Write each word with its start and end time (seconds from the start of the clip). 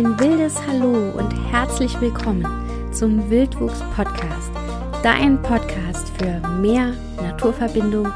Ein 0.00 0.18
wildes 0.18 0.56
Hallo 0.66 1.10
und 1.10 1.30
herzlich 1.52 2.00
willkommen 2.00 2.46
zum 2.90 3.28
Wildwuchs 3.28 3.80
Podcast, 3.94 4.50
dein 5.02 5.42
Podcast 5.42 6.08
für 6.16 6.40
mehr 6.56 6.94
Naturverbindung, 7.20 8.06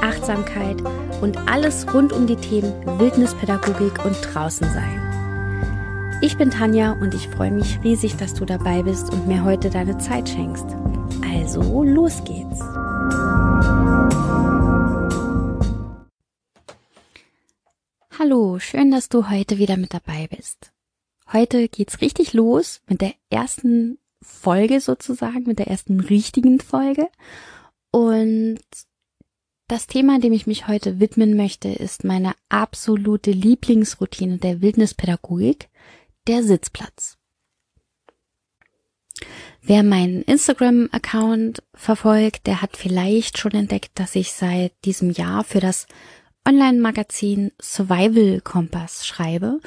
Achtsamkeit 0.00 0.80
und 1.20 1.36
alles 1.46 1.86
rund 1.92 2.14
um 2.14 2.26
die 2.26 2.36
Themen 2.36 2.72
Wildnispädagogik 2.98 4.06
und 4.06 4.16
Draußensein. 4.22 6.18
Ich 6.22 6.38
bin 6.38 6.50
Tanja 6.50 6.92
und 6.92 7.12
ich 7.12 7.28
freue 7.28 7.50
mich 7.50 7.78
riesig, 7.84 8.16
dass 8.16 8.32
du 8.32 8.46
dabei 8.46 8.82
bist 8.82 9.12
und 9.12 9.28
mir 9.28 9.44
heute 9.44 9.68
deine 9.68 9.98
Zeit 9.98 10.30
schenkst. 10.30 10.64
Also, 11.30 11.82
los 11.82 12.24
geht's. 12.24 12.60
Hallo, 18.18 18.58
schön, 18.58 18.90
dass 18.90 19.10
du 19.10 19.28
heute 19.28 19.58
wieder 19.58 19.76
mit 19.76 19.92
dabei 19.92 20.26
bist. 20.34 20.73
Heute 21.32 21.68
geht's 21.68 22.00
richtig 22.00 22.32
los 22.32 22.80
mit 22.88 23.00
der 23.00 23.14
ersten 23.30 23.98
Folge 24.22 24.80
sozusagen, 24.80 25.44
mit 25.44 25.58
der 25.58 25.68
ersten 25.68 26.00
richtigen 26.00 26.60
Folge. 26.60 27.08
Und 27.90 28.60
das 29.68 29.86
Thema, 29.86 30.18
dem 30.18 30.32
ich 30.32 30.46
mich 30.46 30.68
heute 30.68 31.00
widmen 31.00 31.36
möchte, 31.36 31.68
ist 31.68 32.04
meine 32.04 32.34
absolute 32.48 33.30
Lieblingsroutine 33.30 34.38
der 34.38 34.60
Wildnispädagogik, 34.60 35.68
der 36.26 36.42
Sitzplatz. 36.42 37.16
Wer 39.62 39.82
meinen 39.82 40.22
Instagram-Account 40.22 41.62
verfolgt, 41.72 42.46
der 42.46 42.60
hat 42.60 42.76
vielleicht 42.76 43.38
schon 43.38 43.52
entdeckt, 43.52 43.92
dass 43.94 44.14
ich 44.14 44.32
seit 44.32 44.72
diesem 44.84 45.10
Jahr 45.10 45.42
für 45.44 45.60
das 45.60 45.86
Online-Magazin 46.46 47.50
Survival 47.60 48.42
Kompass 48.42 49.06
schreibe. 49.06 49.60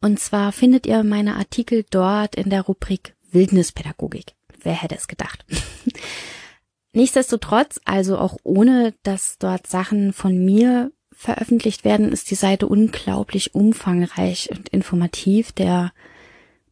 Und 0.00 0.20
zwar 0.20 0.52
findet 0.52 0.86
ihr 0.86 1.02
meine 1.04 1.36
Artikel 1.36 1.84
dort 1.90 2.34
in 2.34 2.50
der 2.50 2.62
Rubrik 2.62 3.14
Wildnispädagogik. 3.30 4.34
Wer 4.62 4.74
hätte 4.74 4.94
es 4.96 5.08
gedacht? 5.08 5.44
Nichtsdestotrotz, 6.92 7.80
also 7.84 8.18
auch 8.18 8.36
ohne, 8.42 8.94
dass 9.02 9.38
dort 9.38 9.66
Sachen 9.66 10.12
von 10.12 10.44
mir 10.44 10.92
veröffentlicht 11.12 11.84
werden, 11.84 12.12
ist 12.12 12.30
die 12.30 12.36
Seite 12.36 12.66
unglaublich 12.66 13.54
umfangreich 13.54 14.50
und 14.50 14.68
informativ. 14.68 15.52
Der 15.52 15.92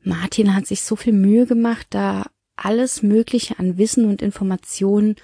Martin 0.02 0.54
hat 0.54 0.66
sich 0.66 0.82
so 0.82 0.96
viel 0.96 1.12
Mühe 1.12 1.46
gemacht, 1.46 1.86
da 1.90 2.26
alles 2.56 3.02
Mögliche 3.02 3.58
an 3.58 3.78
Wissen 3.78 4.04
und 4.06 4.22
Informationen 4.22 5.16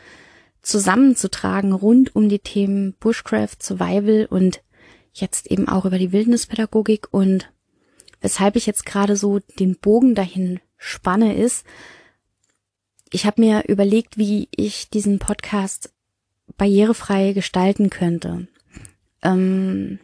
zusammenzutragen 0.62 1.72
rund 1.72 2.14
um 2.14 2.28
die 2.28 2.38
Themen 2.38 2.94
Bushcraft, 2.98 3.62
Survival 3.62 4.26
und 4.28 4.62
jetzt 5.12 5.50
eben 5.50 5.68
auch 5.68 5.84
über 5.84 5.98
die 5.98 6.12
Wildnispädagogik 6.12 7.08
und 7.10 7.50
weshalb 8.20 8.56
ich 8.56 8.66
jetzt 8.66 8.86
gerade 8.86 9.16
so 9.16 9.40
den 9.58 9.76
Bogen 9.76 10.14
dahin 10.14 10.60
spanne 10.76 11.36
ist, 11.36 11.64
ich 13.12 13.26
habe 13.26 13.40
mir 13.40 13.64
überlegt, 13.68 14.18
wie 14.18 14.48
ich 14.54 14.88
diesen 14.90 15.18
Podcast 15.18 15.92
barrierefrei 16.56 17.32
gestalten 17.32 17.90
könnte. 17.90 18.46
Ähm, 19.22 19.98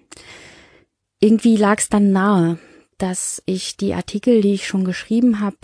irgendwie 1.20 1.56
lag 1.56 1.78
es 1.78 1.88
dann 1.88 2.12
nahe, 2.12 2.58
dass 2.98 3.42
ich 3.46 3.76
die 3.76 3.94
Artikel, 3.94 4.40
die 4.40 4.54
ich 4.54 4.66
schon 4.66 4.84
geschrieben 4.84 5.40
habe, 5.40 5.56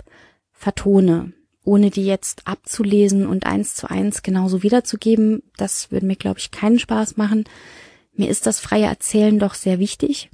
vertone 0.51 1.33
ohne 1.65 1.89
die 1.89 2.05
jetzt 2.05 2.45
abzulesen 2.45 3.25
und 3.25 3.45
eins 3.45 3.75
zu 3.75 3.89
eins 3.89 4.21
genauso 4.21 4.63
wiederzugeben, 4.63 5.43
das 5.57 5.91
würde 5.91 6.05
mir, 6.05 6.15
glaube 6.15 6.39
ich, 6.39 6.51
keinen 6.51 6.79
Spaß 6.79 7.17
machen. 7.17 7.45
Mir 8.13 8.29
ist 8.29 8.45
das 8.45 8.59
freie 8.59 8.85
Erzählen 8.85 9.39
doch 9.39 9.53
sehr 9.53 9.79
wichtig. 9.79 10.29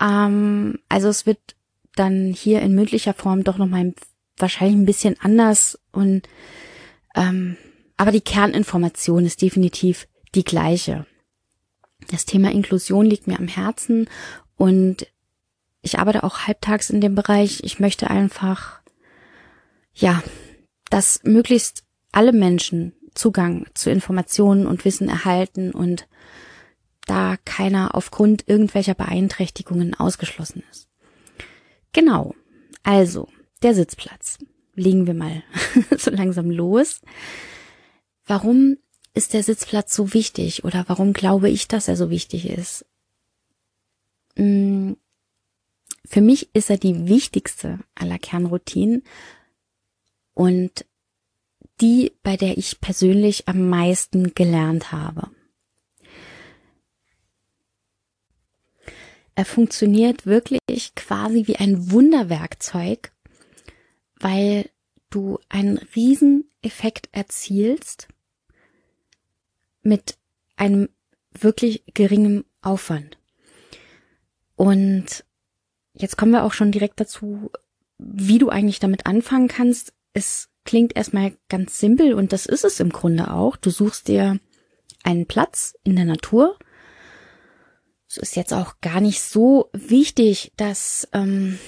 Ähm, 0.00 0.78
also 0.88 1.08
es 1.08 1.26
wird 1.26 1.38
dann 1.94 2.32
hier 2.32 2.60
in 2.62 2.74
mündlicher 2.74 3.14
Form 3.14 3.44
doch 3.44 3.58
nochmal 3.58 3.94
wahrscheinlich 4.36 4.76
ein 4.76 4.86
bisschen 4.86 5.16
anders 5.20 5.78
und 5.92 6.28
ähm, 7.14 7.56
aber 7.96 8.12
die 8.12 8.20
Kerninformation 8.20 9.24
ist 9.24 9.40
definitiv 9.40 10.06
die 10.34 10.44
gleiche. 10.44 11.06
Das 12.10 12.26
Thema 12.26 12.52
Inklusion 12.52 13.06
liegt 13.06 13.26
mir 13.26 13.38
am 13.38 13.48
Herzen 13.48 14.08
und 14.56 15.06
ich 15.80 15.98
arbeite 15.98 16.24
auch 16.24 16.40
halbtags 16.40 16.90
in 16.90 17.00
dem 17.00 17.14
Bereich. 17.14 17.60
Ich 17.64 17.80
möchte 17.80 18.10
einfach 18.10 18.80
ja, 19.94 20.22
dass 20.90 21.22
möglichst 21.24 21.84
alle 22.12 22.32
Menschen 22.32 22.92
Zugang 23.14 23.66
zu 23.72 23.90
Informationen 23.90 24.66
und 24.66 24.84
Wissen 24.84 25.08
erhalten 25.08 25.72
und 25.72 26.06
da 27.06 27.36
keiner 27.44 27.94
aufgrund 27.94 28.48
irgendwelcher 28.48 28.94
Beeinträchtigungen 28.94 29.94
ausgeschlossen 29.94 30.62
ist. 30.70 30.88
Genau. 31.92 32.34
Also, 32.82 33.28
der 33.62 33.74
Sitzplatz. 33.74 34.38
Legen 34.74 35.06
wir 35.06 35.14
mal 35.14 35.42
so 35.96 36.10
langsam 36.10 36.50
los. 36.50 37.00
Warum 38.26 38.76
ist 39.14 39.32
der 39.32 39.42
Sitzplatz 39.42 39.94
so 39.94 40.12
wichtig 40.12 40.64
oder 40.64 40.84
warum 40.88 41.14
glaube 41.14 41.48
ich, 41.48 41.68
dass 41.68 41.88
er 41.88 41.96
so 41.96 42.10
wichtig 42.10 42.50
ist? 42.50 42.84
Hm, 44.36 44.98
für 46.04 46.20
mich 46.20 46.54
ist 46.54 46.68
er 46.68 46.76
die 46.76 47.08
wichtigste 47.08 47.78
aller 47.94 48.18
Kernroutinen, 48.18 49.02
und 50.36 50.84
die, 51.80 52.12
bei 52.22 52.36
der 52.36 52.58
ich 52.58 52.80
persönlich 52.80 53.48
am 53.48 53.70
meisten 53.70 54.34
gelernt 54.34 54.92
habe. 54.92 55.30
Er 59.36 59.44
funktioniert 59.44 60.26
wirklich 60.26 60.94
quasi 60.96 61.46
wie 61.46 61.56
ein 61.56 61.92
Wunderwerkzeug, 61.92 63.12
weil 64.18 64.68
du 65.10 65.38
einen 65.48 65.78
Rieseneffekt 65.94 67.08
erzielst 67.12 68.08
mit 69.82 70.18
einem 70.56 70.88
wirklich 71.32 71.84
geringen 71.94 72.44
Aufwand. 72.62 73.18
Und 74.56 75.24
jetzt 75.92 76.16
kommen 76.16 76.32
wir 76.32 76.42
auch 76.42 76.52
schon 76.52 76.72
direkt 76.72 76.98
dazu, 76.98 77.52
wie 77.98 78.38
du 78.38 78.48
eigentlich 78.48 78.80
damit 78.80 79.06
anfangen 79.06 79.48
kannst 79.48 79.92
es 80.16 80.48
klingt 80.64 80.96
erstmal 80.96 81.34
ganz 81.50 81.78
simpel 81.78 82.14
und 82.14 82.32
das 82.32 82.46
ist 82.46 82.64
es 82.64 82.80
im 82.80 82.88
Grunde 82.88 83.30
auch. 83.30 83.56
Du 83.56 83.68
suchst 83.68 84.08
dir 84.08 84.40
einen 85.04 85.26
Platz 85.26 85.76
in 85.84 85.94
der 85.94 86.06
Natur. 86.06 86.58
Es 88.16 88.30
ist 88.30 88.36
jetzt 88.36 88.52
auch 88.52 88.74
gar 88.80 89.00
nicht 89.00 89.20
so 89.20 89.68
wichtig, 89.72 90.52
dass 90.56 91.08
ähm, 91.12 91.58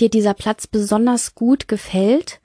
dir 0.00 0.08
dieser 0.08 0.34
Platz 0.34 0.66
besonders 0.66 1.34
gut 1.34 1.68
gefällt. 1.68 2.40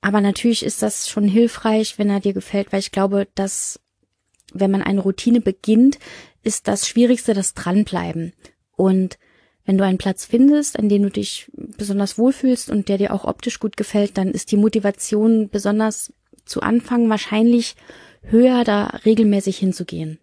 Aber 0.00 0.20
natürlich 0.20 0.64
ist 0.64 0.82
das 0.82 1.08
schon 1.08 1.24
hilfreich, 1.24 1.98
wenn 1.98 2.10
er 2.10 2.20
dir 2.20 2.32
gefällt, 2.32 2.72
weil 2.72 2.80
ich 2.80 2.92
glaube, 2.92 3.26
dass 3.34 3.80
wenn 4.54 4.70
man 4.70 4.82
eine 4.82 5.00
Routine 5.00 5.40
beginnt, 5.40 5.98
ist 6.42 6.68
das 6.68 6.88
Schwierigste 6.88 7.34
das 7.34 7.54
Dranbleiben. 7.54 8.32
Und 8.76 9.18
wenn 9.64 9.76
du 9.76 9.84
einen 9.84 9.98
Platz 9.98 10.24
findest, 10.24 10.78
an 10.78 10.88
dem 10.88 11.02
du 11.02 11.10
dich 11.10 11.50
besonders 11.54 12.16
wohlfühlst 12.16 12.70
und 12.70 12.88
der 12.88 12.96
dir 12.96 13.12
auch 13.12 13.24
optisch 13.24 13.58
gut 13.58 13.76
gefällt, 13.76 14.16
dann 14.16 14.30
ist 14.30 14.50
die 14.50 14.56
Motivation 14.56 15.50
besonders 15.50 16.12
zu 16.46 16.62
Anfang 16.62 17.10
wahrscheinlich 17.10 17.76
höher, 18.22 18.64
da 18.64 18.86
regelmäßig 19.04 19.58
hinzugehen. 19.58 20.18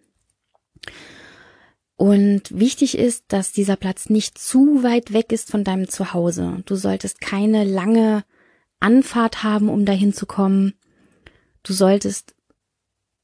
Und 1.96 2.42
wichtig 2.58 2.98
ist, 2.98 3.24
dass 3.28 3.52
dieser 3.52 3.76
Platz 3.76 4.10
nicht 4.10 4.38
zu 4.38 4.82
weit 4.82 5.12
weg 5.12 5.32
ist 5.32 5.50
von 5.50 5.64
deinem 5.64 5.88
Zuhause. 5.88 6.62
Du 6.66 6.76
solltest 6.76 7.20
keine 7.20 7.64
lange 7.64 8.24
Anfahrt 8.80 9.42
haben, 9.42 9.70
um 9.70 9.86
dahin 9.86 10.12
zu 10.12 10.26
kommen. 10.26 10.74
Du 11.62 11.72
solltest 11.72 12.36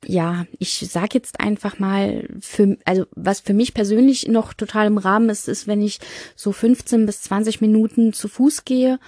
ja, 0.07 0.47
ich 0.59 0.87
sag 0.91 1.15
jetzt 1.15 1.41
einfach 1.41 1.79
mal, 1.79 2.29
für, 2.41 2.77
also 2.85 3.07
was 3.13 3.41
für 3.41 3.55
mich 3.55 3.75
persönlich 3.75 4.29
noch 4.29 4.53
total 4.53 4.87
im 4.87 4.99
Rahmen 4.99 5.31
ist, 5.31 5.49
ist, 5.49 5.67
wenn 5.67 5.83
ich 5.83 6.01
so 6.35 6.53
15 6.53 7.07
bis 7.07 7.23
20 7.23 7.61
Minuten 7.61 8.13
zu 8.13 8.29
Fuß 8.29 8.65
gehe 8.65 8.99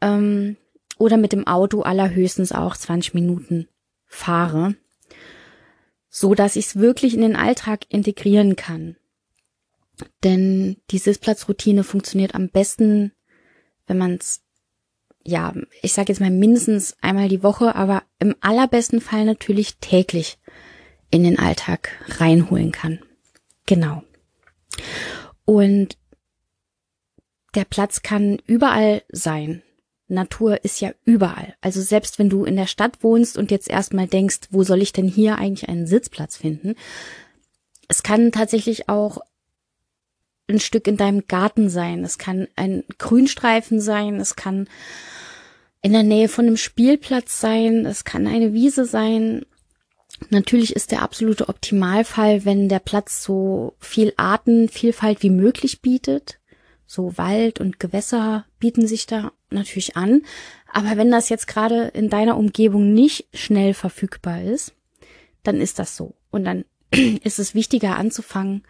ähm, 0.00 0.56
oder 0.98 1.16
mit 1.16 1.32
dem 1.32 1.46
Auto 1.46 1.82
allerhöchstens 1.82 2.52
auch 2.52 2.76
20 2.76 3.14
Minuten 3.14 3.68
fahre, 4.06 4.76
so 6.08 6.34
dass 6.34 6.56
ich 6.56 6.66
es 6.66 6.76
wirklich 6.76 7.14
in 7.14 7.22
den 7.22 7.36
Alltag 7.36 7.80
integrieren 7.88 8.56
kann. 8.56 8.96
Denn 10.24 10.76
die 10.90 10.98
Sitzplatzroutine 10.98 11.84
funktioniert 11.84 12.34
am 12.34 12.48
besten, 12.48 13.12
wenn 13.86 13.98
man 13.98 14.14
es 14.16 14.42
ja, 15.24 15.52
ich 15.82 15.92
sage 15.92 16.10
jetzt 16.10 16.20
mal 16.20 16.30
mindestens 16.30 16.96
einmal 17.02 17.28
die 17.28 17.42
Woche, 17.42 17.74
aber 17.74 18.02
im 18.18 18.34
allerbesten 18.40 19.00
Fall 19.00 19.26
natürlich 19.26 19.76
täglich 19.76 20.38
in 21.10 21.22
den 21.22 21.38
Alltag 21.38 21.90
reinholen 22.18 22.72
kann. 22.72 23.00
Genau. 23.66 24.02
Und 25.44 25.98
der 27.54 27.64
Platz 27.64 28.02
kann 28.02 28.38
überall 28.46 29.02
sein. 29.10 29.62
Natur 30.06 30.64
ist 30.64 30.80
ja 30.80 30.92
überall. 31.04 31.54
Also 31.60 31.82
selbst 31.82 32.18
wenn 32.18 32.30
du 32.30 32.44
in 32.44 32.56
der 32.56 32.66
Stadt 32.66 33.02
wohnst 33.02 33.36
und 33.36 33.50
jetzt 33.50 33.68
erstmal 33.68 34.06
denkst, 34.06 34.48
wo 34.50 34.62
soll 34.62 34.80
ich 34.80 34.92
denn 34.92 35.08
hier 35.08 35.36
eigentlich 35.36 35.68
einen 35.68 35.86
Sitzplatz 35.86 36.38
finden? 36.38 36.74
Es 37.88 38.02
kann 38.02 38.32
tatsächlich 38.32 38.88
auch 38.88 39.18
ein 40.48 40.60
Stück 40.60 40.86
in 40.86 40.96
deinem 40.96 41.26
Garten 41.26 41.68
sein, 41.68 42.04
es 42.04 42.18
kann 42.18 42.48
ein 42.56 42.84
Grünstreifen 42.98 43.80
sein, 43.80 44.20
es 44.20 44.36
kann 44.36 44.68
in 45.82 45.92
der 45.92 46.02
Nähe 46.02 46.28
von 46.28 46.46
einem 46.46 46.56
Spielplatz 46.56 47.40
sein, 47.40 47.86
es 47.86 48.04
kann 48.04 48.26
eine 48.26 48.52
Wiese 48.52 48.84
sein. 48.84 49.44
Natürlich 50.30 50.74
ist 50.74 50.90
der 50.90 51.02
absolute 51.02 51.48
Optimalfall, 51.48 52.44
wenn 52.44 52.68
der 52.68 52.80
Platz 52.80 53.22
so 53.22 53.74
viel 53.78 54.12
Artenvielfalt 54.16 55.22
wie 55.22 55.30
möglich 55.30 55.80
bietet. 55.80 56.40
So 56.86 57.16
Wald 57.18 57.60
und 57.60 57.78
Gewässer 57.78 58.46
bieten 58.58 58.86
sich 58.86 59.06
da 59.06 59.32
natürlich 59.50 59.96
an. 59.96 60.22
Aber 60.72 60.96
wenn 60.96 61.10
das 61.10 61.28
jetzt 61.28 61.46
gerade 61.46 61.88
in 61.88 62.08
deiner 62.08 62.36
Umgebung 62.36 62.92
nicht 62.92 63.28
schnell 63.32 63.74
verfügbar 63.74 64.42
ist, 64.42 64.74
dann 65.42 65.60
ist 65.60 65.78
das 65.78 65.96
so. 65.96 66.14
Und 66.30 66.44
dann 66.44 66.64
ist 66.90 67.38
es 67.38 67.54
wichtiger 67.54 67.96
anzufangen, 67.96 68.64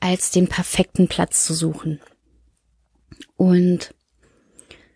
als 0.00 0.30
den 0.30 0.48
perfekten 0.48 1.08
Platz 1.08 1.44
zu 1.44 1.54
suchen. 1.54 2.00
Und 3.36 3.94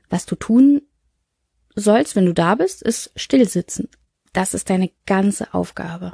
was 0.08 0.26
du 0.26 0.34
tun 0.34 0.82
sollst, 1.74 2.16
wenn 2.16 2.26
du 2.26 2.34
da 2.34 2.54
bist, 2.54 2.82
ist 2.82 3.12
stillsitzen. 3.16 3.88
Das 4.32 4.54
ist 4.54 4.70
deine 4.70 4.90
ganze 5.06 5.54
Aufgabe. 5.54 6.12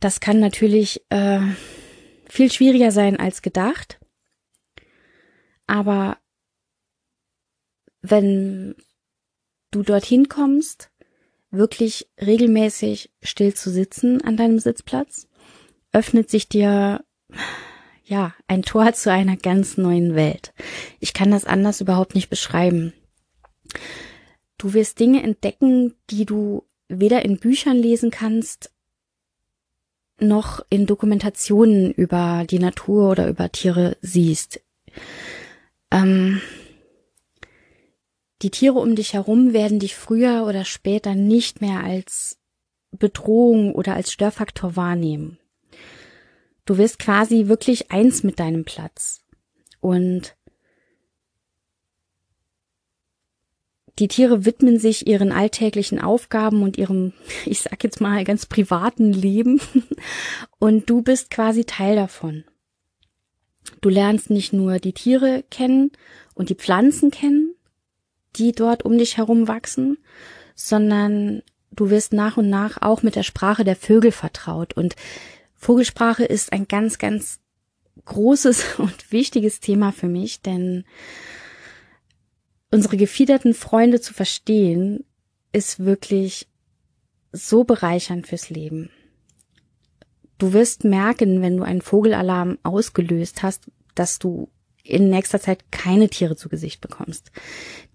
Das 0.00 0.20
kann 0.20 0.40
natürlich 0.40 1.04
äh, 1.10 1.40
viel 2.28 2.50
schwieriger 2.52 2.90
sein 2.90 3.18
als 3.18 3.42
gedacht. 3.42 3.98
Aber 5.66 6.18
wenn 8.00 8.74
du 9.70 9.82
dorthin 9.82 10.28
kommst, 10.28 10.90
wirklich 11.50 12.10
regelmäßig 12.20 13.10
still 13.22 13.54
zu 13.54 13.70
sitzen 13.70 14.22
an 14.22 14.36
deinem 14.36 14.58
Sitzplatz, 14.58 15.28
öffnet 15.92 16.30
sich 16.30 16.48
dir 16.48 17.04
ja 18.04 18.34
ein 18.46 18.62
Tor 18.62 18.92
zu 18.92 19.12
einer 19.12 19.36
ganz 19.36 19.76
neuen 19.76 20.14
Welt. 20.14 20.52
Ich 21.00 21.12
kann 21.12 21.30
das 21.30 21.44
anders 21.44 21.80
überhaupt 21.80 22.14
nicht 22.14 22.30
beschreiben. 22.30 22.92
Du 24.56 24.74
wirst 24.74 24.98
Dinge 24.98 25.22
entdecken, 25.22 25.94
die 26.10 26.24
du 26.24 26.64
weder 26.88 27.24
in 27.24 27.38
Büchern 27.38 27.76
lesen 27.76 28.10
kannst, 28.10 28.72
noch 30.20 30.64
in 30.68 30.86
Dokumentationen 30.86 31.92
über 31.92 32.44
die 32.48 32.58
Natur 32.58 33.10
oder 33.10 33.28
über 33.28 33.52
Tiere 33.52 33.96
siehst. 34.00 34.60
Ähm, 35.92 36.40
die 38.42 38.50
Tiere 38.50 38.78
um 38.78 38.96
dich 38.96 39.12
herum 39.12 39.52
werden 39.52 39.78
dich 39.78 39.94
früher 39.94 40.44
oder 40.46 40.64
später 40.64 41.14
nicht 41.14 41.60
mehr 41.60 41.84
als 41.84 42.38
Bedrohung 42.90 43.74
oder 43.74 43.94
als 43.94 44.12
Störfaktor 44.12 44.76
wahrnehmen. 44.76 45.38
Du 46.68 46.76
wirst 46.76 46.98
quasi 46.98 47.48
wirklich 47.48 47.90
eins 47.90 48.22
mit 48.24 48.38
deinem 48.38 48.66
Platz. 48.66 49.22
Und 49.80 50.36
Die 53.98 54.06
Tiere 54.06 54.44
widmen 54.44 54.78
sich 54.78 55.06
ihren 55.06 55.32
alltäglichen 55.32 55.98
Aufgaben 55.98 56.62
und 56.62 56.76
ihrem, 56.76 57.14
ich 57.46 57.62
sag 57.62 57.82
jetzt 57.82 58.02
mal, 58.02 58.22
ganz 58.24 58.44
privaten 58.44 59.14
Leben. 59.14 59.62
Und 60.58 60.90
du 60.90 61.02
bist 61.02 61.30
quasi 61.30 61.64
Teil 61.64 61.96
davon. 61.96 62.44
Du 63.80 63.88
lernst 63.88 64.28
nicht 64.28 64.52
nur 64.52 64.78
die 64.78 64.92
Tiere 64.92 65.44
kennen 65.50 65.90
und 66.34 66.48
die 66.48 66.54
Pflanzen 66.54 67.10
kennen, 67.10 67.54
die 68.36 68.52
dort 68.52 68.84
um 68.84 68.96
dich 68.96 69.16
herum 69.16 69.48
wachsen, 69.48 69.98
sondern 70.54 71.42
du 71.72 71.90
wirst 71.90 72.12
nach 72.12 72.36
und 72.36 72.48
nach 72.48 72.80
auch 72.82 73.02
mit 73.02 73.16
der 73.16 73.24
Sprache 73.24 73.64
der 73.64 73.76
Vögel 73.76 74.12
vertraut. 74.12 74.74
Und 74.74 74.96
Vogelsprache 75.58 76.24
ist 76.24 76.52
ein 76.52 76.66
ganz, 76.66 76.98
ganz 76.98 77.40
großes 78.04 78.64
und 78.78 79.12
wichtiges 79.12 79.60
Thema 79.60 79.92
für 79.92 80.08
mich, 80.08 80.40
denn 80.40 80.84
unsere 82.70 82.96
gefiederten 82.96 83.54
Freunde 83.54 84.00
zu 84.00 84.14
verstehen, 84.14 85.04
ist 85.52 85.80
wirklich 85.84 86.46
so 87.32 87.64
bereichernd 87.64 88.26
fürs 88.26 88.50
Leben. 88.50 88.90
Du 90.38 90.52
wirst 90.52 90.84
merken, 90.84 91.42
wenn 91.42 91.56
du 91.56 91.64
einen 91.64 91.82
Vogelalarm 91.82 92.58
ausgelöst 92.62 93.42
hast, 93.42 93.70
dass 93.94 94.18
du 94.18 94.48
in 94.84 95.10
nächster 95.10 95.40
Zeit 95.40 95.72
keine 95.72 96.08
Tiere 96.08 96.36
zu 96.36 96.48
Gesicht 96.48 96.80
bekommst. 96.80 97.30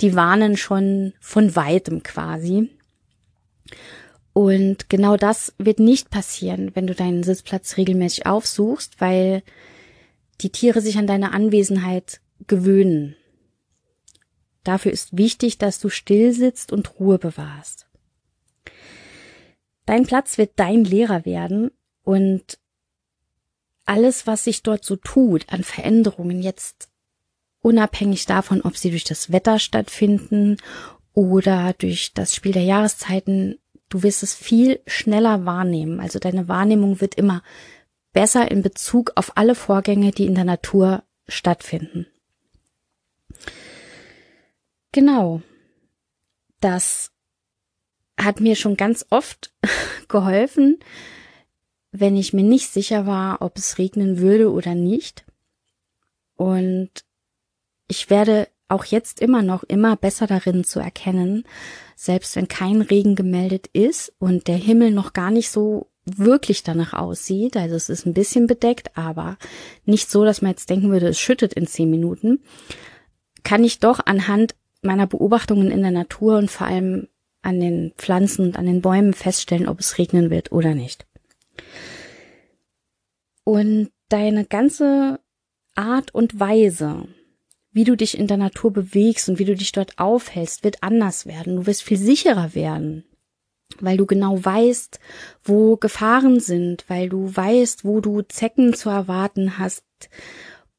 Die 0.01 0.15
warnen 0.15 0.57
schon 0.57 1.13
von 1.19 1.55
weitem 1.55 2.03
quasi. 2.03 2.69
Und 4.33 4.89
genau 4.89 5.15
das 5.15 5.53
wird 5.59 5.79
nicht 5.79 6.09
passieren, 6.09 6.71
wenn 6.75 6.87
du 6.87 6.95
deinen 6.95 7.23
Sitzplatz 7.23 7.77
regelmäßig 7.77 8.25
aufsuchst, 8.25 8.99
weil 8.99 9.43
die 10.41 10.49
Tiere 10.49 10.81
sich 10.81 10.97
an 10.97 11.07
deine 11.07 11.31
Anwesenheit 11.31 12.19
gewöhnen. 12.47 13.15
Dafür 14.63 14.91
ist 14.91 15.17
wichtig, 15.17 15.57
dass 15.59 15.79
du 15.79 15.89
still 15.89 16.33
sitzt 16.33 16.71
und 16.71 16.99
Ruhe 16.99 17.19
bewahrst. 17.19 17.87
Dein 19.85 20.05
Platz 20.05 20.37
wird 20.37 20.51
dein 20.55 20.83
Lehrer 20.83 21.25
werden 21.25 21.69
und 22.03 22.57
alles, 23.85 24.25
was 24.25 24.45
sich 24.45 24.63
dort 24.63 24.85
so 24.85 24.95
tut 24.95 25.45
an 25.49 25.63
Veränderungen 25.63 26.41
jetzt 26.41 26.89
unabhängig 27.61 28.25
davon, 28.25 28.61
ob 28.61 28.77
sie 28.77 28.91
durch 28.91 29.03
das 29.03 29.31
Wetter 29.31 29.59
stattfinden 29.59 30.57
oder 31.13 31.73
durch 31.77 32.13
das 32.13 32.33
Spiel 32.33 32.53
der 32.53 32.63
Jahreszeiten, 32.63 33.59
du 33.93 34.01
wirst 34.01 34.23
es 34.23 34.33
viel 34.33 34.81
schneller 34.87 35.45
wahrnehmen. 35.45 35.99
Also 35.99 36.17
deine 36.17 36.47
Wahrnehmung 36.47 36.99
wird 36.99 37.13
immer 37.15 37.43
besser 38.11 38.49
in 38.49 38.63
Bezug 38.63 39.11
auf 39.15 39.37
alle 39.37 39.53
Vorgänge, 39.53 40.11
die 40.11 40.25
in 40.25 40.33
der 40.33 40.45
Natur 40.45 41.03
stattfinden. 41.27 42.07
Genau. 44.91 45.41
Das 46.59 47.11
hat 48.19 48.39
mir 48.39 48.55
schon 48.55 48.77
ganz 48.77 49.05
oft 49.11 49.53
geholfen, 50.07 50.79
wenn 51.91 52.15
ich 52.15 52.33
mir 52.33 52.43
nicht 52.43 52.71
sicher 52.71 53.05
war, 53.05 53.43
ob 53.43 53.57
es 53.57 53.77
regnen 53.77 54.17
würde 54.17 54.51
oder 54.51 54.73
nicht. 54.73 55.23
Und 56.35 56.89
ich 57.87 58.09
werde 58.09 58.47
auch 58.73 58.85
jetzt 58.85 59.21
immer 59.21 59.41
noch 59.41 59.63
immer 59.63 59.95
besser 59.95 60.27
darin 60.27 60.63
zu 60.63 60.79
erkennen, 60.79 61.45
selbst 61.95 62.35
wenn 62.35 62.47
kein 62.47 62.81
Regen 62.81 63.15
gemeldet 63.15 63.67
ist 63.71 64.13
und 64.19 64.47
der 64.47 64.57
Himmel 64.57 64.91
noch 64.91 65.13
gar 65.13 65.31
nicht 65.31 65.49
so 65.49 65.87
wirklich 66.05 66.63
danach 66.63 66.93
aussieht, 66.93 67.55
also 67.55 67.75
es 67.75 67.89
ist 67.89 68.05
ein 68.05 68.13
bisschen 68.13 68.47
bedeckt, 68.47 68.97
aber 68.97 69.37
nicht 69.85 70.11
so, 70.11 70.25
dass 70.25 70.41
man 70.41 70.51
jetzt 70.51 70.69
denken 70.69 70.91
würde, 70.91 71.07
es 71.07 71.19
schüttet 71.19 71.53
in 71.53 71.65
zehn 71.67 71.89
Minuten, 71.89 72.41
kann 73.43 73.63
ich 73.63 73.79
doch 73.79 73.99
anhand 74.05 74.55
meiner 74.81 75.07
Beobachtungen 75.07 75.71
in 75.71 75.81
der 75.81 75.91
Natur 75.91 76.37
und 76.37 76.51
vor 76.51 76.67
allem 76.67 77.07
an 77.41 77.59
den 77.59 77.93
Pflanzen 77.97 78.47
und 78.47 78.57
an 78.57 78.65
den 78.65 78.81
Bäumen 78.81 79.13
feststellen, 79.13 79.67
ob 79.67 79.79
es 79.79 79.97
regnen 79.97 80.29
wird 80.29 80.51
oder 80.51 80.75
nicht. 80.75 81.05
Und 83.43 83.91
deine 84.09 84.45
ganze 84.45 85.19
Art 85.75 86.13
und 86.13 86.39
Weise, 86.39 87.07
wie 87.73 87.83
du 87.83 87.97
dich 87.97 88.17
in 88.17 88.27
der 88.27 88.37
Natur 88.37 88.71
bewegst 88.71 89.27
und 89.27 89.39
wie 89.39 89.45
du 89.45 89.55
dich 89.55 89.71
dort 89.71 89.97
aufhältst, 89.99 90.63
wird 90.63 90.83
anders 90.83 91.25
werden. 91.25 91.57
Du 91.57 91.65
wirst 91.65 91.83
viel 91.83 91.97
sicherer 91.97 92.53
werden, 92.53 93.03
weil 93.79 93.97
du 93.97 94.05
genau 94.05 94.43
weißt, 94.43 94.99
wo 95.43 95.75
Gefahren 95.75 96.39
sind, 96.39 96.85
weil 96.87 97.09
du 97.09 97.35
weißt, 97.35 97.83
wo 97.83 97.99
du 97.99 98.21
Zecken 98.21 98.73
zu 98.75 98.89
erwarten 98.89 99.57
hast 99.57 99.83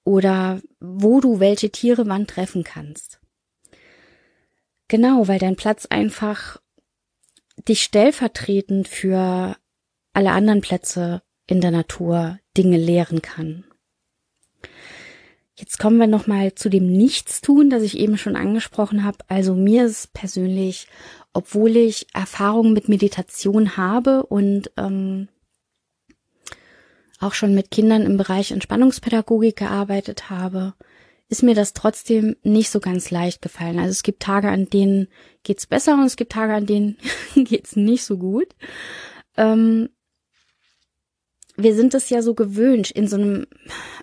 oder 0.05 0.63
wo 0.81 1.21
du 1.21 1.41
welche 1.41 1.71
Tiere 1.71 2.07
wann 2.07 2.27
treffen 2.29 2.63
kannst. 2.63 3.21
Genau, 4.87 5.27
weil 5.27 5.39
dein 5.39 5.57
Platz 5.57 5.87
einfach 5.87 6.61
dich 7.69 7.83
stellvertretend 7.83 8.87
für 8.87 9.57
alle 10.13 10.31
anderen 10.31 10.61
Plätze 10.61 11.23
in 11.47 11.61
der 11.61 11.71
Natur 11.71 12.39
Dinge 12.57 12.77
lehren 12.77 13.23
kann. 13.23 13.65
Jetzt 15.57 15.79
kommen 15.79 15.99
wir 15.99 16.09
nochmal 16.09 16.55
zu 16.55 16.69
dem 16.69 16.87
Nichtstun, 16.87 17.71
das 17.71 17.83
ich 17.85 17.97
eben 17.99 18.19
schon 18.19 18.35
angesprochen 18.35 19.05
habe. 19.05 19.19
Also 19.29 19.55
mir 19.55 19.87
ist 19.87 20.13
persönlich, 20.13 20.89
obwohl 21.33 21.77
ich 21.77 22.09
Erfahrungen 22.13 22.73
mit 22.73 22.89
Meditation 22.89 23.77
habe 23.77 24.25
und 24.25 24.73
ähm, 24.77 25.29
auch 27.21 27.35
schon 27.35 27.55
mit 27.55 27.71
Kindern 27.71 28.03
im 28.03 28.17
Bereich 28.17 28.51
Entspannungspädagogik 28.51 29.57
gearbeitet 29.57 30.29
habe, 30.29 30.75
ist 31.29 31.43
mir 31.43 31.55
das 31.55 31.73
trotzdem 31.73 32.37
nicht 32.43 32.71
so 32.71 32.81
ganz 32.81 33.11
leicht 33.11 33.41
gefallen. 33.41 33.79
Also 33.79 33.91
es 33.91 34.03
gibt 34.03 34.23
Tage, 34.23 34.49
an 34.49 34.67
denen 34.67 35.09
geht's 35.43 35.67
besser 35.67 35.95
und 35.95 36.05
es 36.05 36.17
gibt 36.17 36.33
Tage, 36.33 36.55
an 36.55 36.67
denen 36.67 36.99
geht's 37.35 37.77
nicht 37.77 38.05
so 38.05 38.19
gut. 38.19 38.49
Ähm, 39.37 39.89
wir 41.57 41.75
sind 41.75 41.95
es 41.95 42.11
ja 42.11 42.21
so 42.21 42.35
gewöhnt, 42.35 42.91
in 42.91 43.07
so 43.07 43.17
einem 43.17 43.47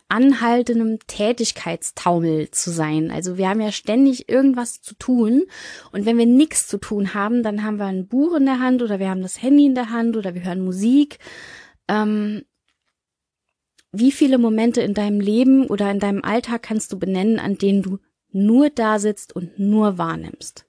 anhaltenden 0.07 0.99
Tätigkeitstaumel 1.07 2.49
zu 2.51 2.71
sein. 2.71 3.11
Also 3.11 3.37
wir 3.37 3.49
haben 3.49 3.59
ja 3.59 3.71
ständig 3.71 4.29
irgendwas 4.29 4.81
zu 4.81 4.95
tun. 4.95 5.43
Und 5.91 6.05
wenn 6.05 6.17
wir 6.17 6.25
nichts 6.25 6.67
zu 6.67 6.77
tun 6.77 7.13
haben, 7.13 7.43
dann 7.43 7.63
haben 7.63 7.77
wir 7.77 7.85
ein 7.85 8.07
Buch 8.07 8.35
in 8.35 8.45
der 8.45 8.59
Hand 8.59 8.81
oder 8.81 8.99
wir 8.99 9.09
haben 9.09 9.21
das 9.21 9.41
Handy 9.41 9.65
in 9.65 9.75
der 9.75 9.89
Hand 9.89 10.15
oder 10.15 10.33
wir 10.33 10.43
hören 10.43 10.63
Musik. 10.63 11.19
Ähm, 11.87 12.43
wie 13.91 14.13
viele 14.13 14.37
Momente 14.37 14.81
in 14.81 14.93
deinem 14.93 15.19
Leben 15.19 15.67
oder 15.67 15.91
in 15.91 15.99
deinem 15.99 16.23
Alltag 16.23 16.63
kannst 16.63 16.93
du 16.93 16.99
benennen, 16.99 17.39
an 17.39 17.57
denen 17.57 17.81
du 17.81 17.99
nur 18.31 18.69
da 18.69 18.99
sitzt 18.99 19.35
und 19.35 19.59
nur 19.59 19.97
wahrnimmst? 19.97 20.65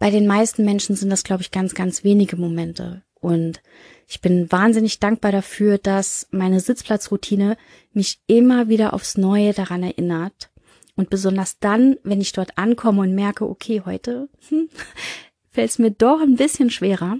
Bei 0.00 0.10
den 0.10 0.26
meisten 0.26 0.64
Menschen 0.64 0.96
sind 0.96 1.10
das, 1.10 1.22
glaube 1.22 1.42
ich, 1.42 1.52
ganz, 1.52 1.74
ganz 1.74 2.02
wenige 2.02 2.36
Momente. 2.36 3.02
Und 3.20 3.62
ich 4.10 4.20
bin 4.20 4.50
wahnsinnig 4.50 4.98
dankbar 4.98 5.30
dafür, 5.30 5.78
dass 5.78 6.26
meine 6.32 6.58
Sitzplatzroutine 6.58 7.56
mich 7.92 8.18
immer 8.26 8.68
wieder 8.68 8.92
aufs 8.92 9.16
Neue 9.16 9.52
daran 9.52 9.84
erinnert. 9.84 10.50
Und 10.96 11.10
besonders 11.10 11.60
dann, 11.60 11.96
wenn 12.02 12.20
ich 12.20 12.32
dort 12.32 12.58
ankomme 12.58 13.02
und 13.02 13.14
merke, 13.14 13.48
okay, 13.48 13.82
heute 13.84 14.28
hm, 14.48 14.68
fällt 15.50 15.70
es 15.70 15.78
mir 15.78 15.92
doch 15.92 16.20
ein 16.20 16.34
bisschen 16.34 16.70
schwerer, 16.70 17.18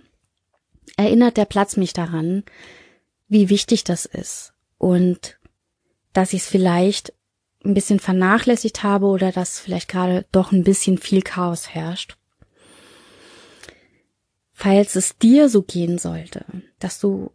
erinnert 0.96 1.36
der 1.36 1.44
Platz 1.44 1.76
mich 1.76 1.92
daran, 1.92 2.42
wie 3.28 3.50
wichtig 3.50 3.84
das 3.84 4.04
ist 4.04 4.52
und 4.76 5.38
dass 6.12 6.32
ich 6.32 6.42
es 6.42 6.48
vielleicht 6.48 7.12
ein 7.64 7.74
bisschen 7.74 8.00
vernachlässigt 8.00 8.82
habe 8.82 9.06
oder 9.06 9.30
dass 9.30 9.60
vielleicht 9.60 9.88
gerade 9.88 10.26
doch 10.32 10.50
ein 10.50 10.64
bisschen 10.64 10.98
viel 10.98 11.22
Chaos 11.22 11.68
herrscht. 11.68 12.16
Falls 14.60 14.94
es 14.94 15.16
dir 15.16 15.48
so 15.48 15.62
gehen 15.62 15.96
sollte, 15.96 16.44
dass 16.80 17.00
du 17.00 17.30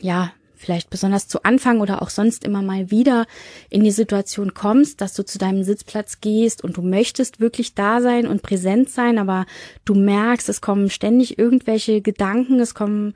ja 0.00 0.32
vielleicht 0.54 0.88
besonders 0.88 1.26
zu 1.26 1.42
Anfang 1.42 1.80
oder 1.80 2.00
auch 2.00 2.10
sonst 2.10 2.44
immer 2.44 2.62
mal 2.62 2.92
wieder 2.92 3.26
in 3.70 3.82
die 3.82 3.90
Situation 3.90 4.54
kommst, 4.54 5.00
dass 5.00 5.14
du 5.14 5.24
zu 5.24 5.36
deinem 5.36 5.64
Sitzplatz 5.64 6.20
gehst 6.20 6.62
und 6.62 6.76
du 6.76 6.82
möchtest 6.82 7.40
wirklich 7.40 7.74
da 7.74 8.00
sein 8.00 8.28
und 8.28 8.42
präsent 8.42 8.88
sein, 8.88 9.18
aber 9.18 9.46
du 9.84 9.94
merkst, 9.94 10.48
es 10.48 10.60
kommen 10.60 10.90
ständig 10.90 11.40
irgendwelche 11.40 12.02
Gedanken, 12.02 12.60
es 12.60 12.72
kommen 12.72 13.14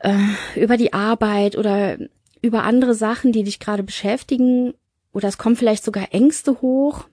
äh, 0.00 0.16
über 0.56 0.78
die 0.78 0.94
Arbeit 0.94 1.58
oder 1.58 1.98
über 2.40 2.62
andere 2.62 2.94
Sachen, 2.94 3.32
die 3.32 3.42
dich 3.42 3.60
gerade 3.60 3.82
beschäftigen, 3.82 4.72
oder 5.12 5.28
es 5.28 5.36
kommen 5.36 5.56
vielleicht 5.56 5.84
sogar 5.84 6.14
Ängste 6.14 6.62
hoch. 6.62 7.04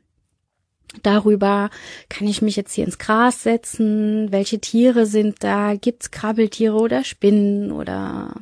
Darüber 1.03 1.69
kann 2.09 2.27
ich 2.27 2.41
mich 2.41 2.55
jetzt 2.55 2.73
hier 2.73 2.85
ins 2.85 2.97
Gras 2.97 3.43
setzen, 3.43 4.31
welche 4.31 4.59
Tiere 4.59 5.05
sind 5.05 5.43
da, 5.43 5.75
gibt's 5.75 6.11
Krabbeltiere 6.11 6.75
oder 6.75 7.03
Spinnen 7.03 7.71
oder 7.71 8.35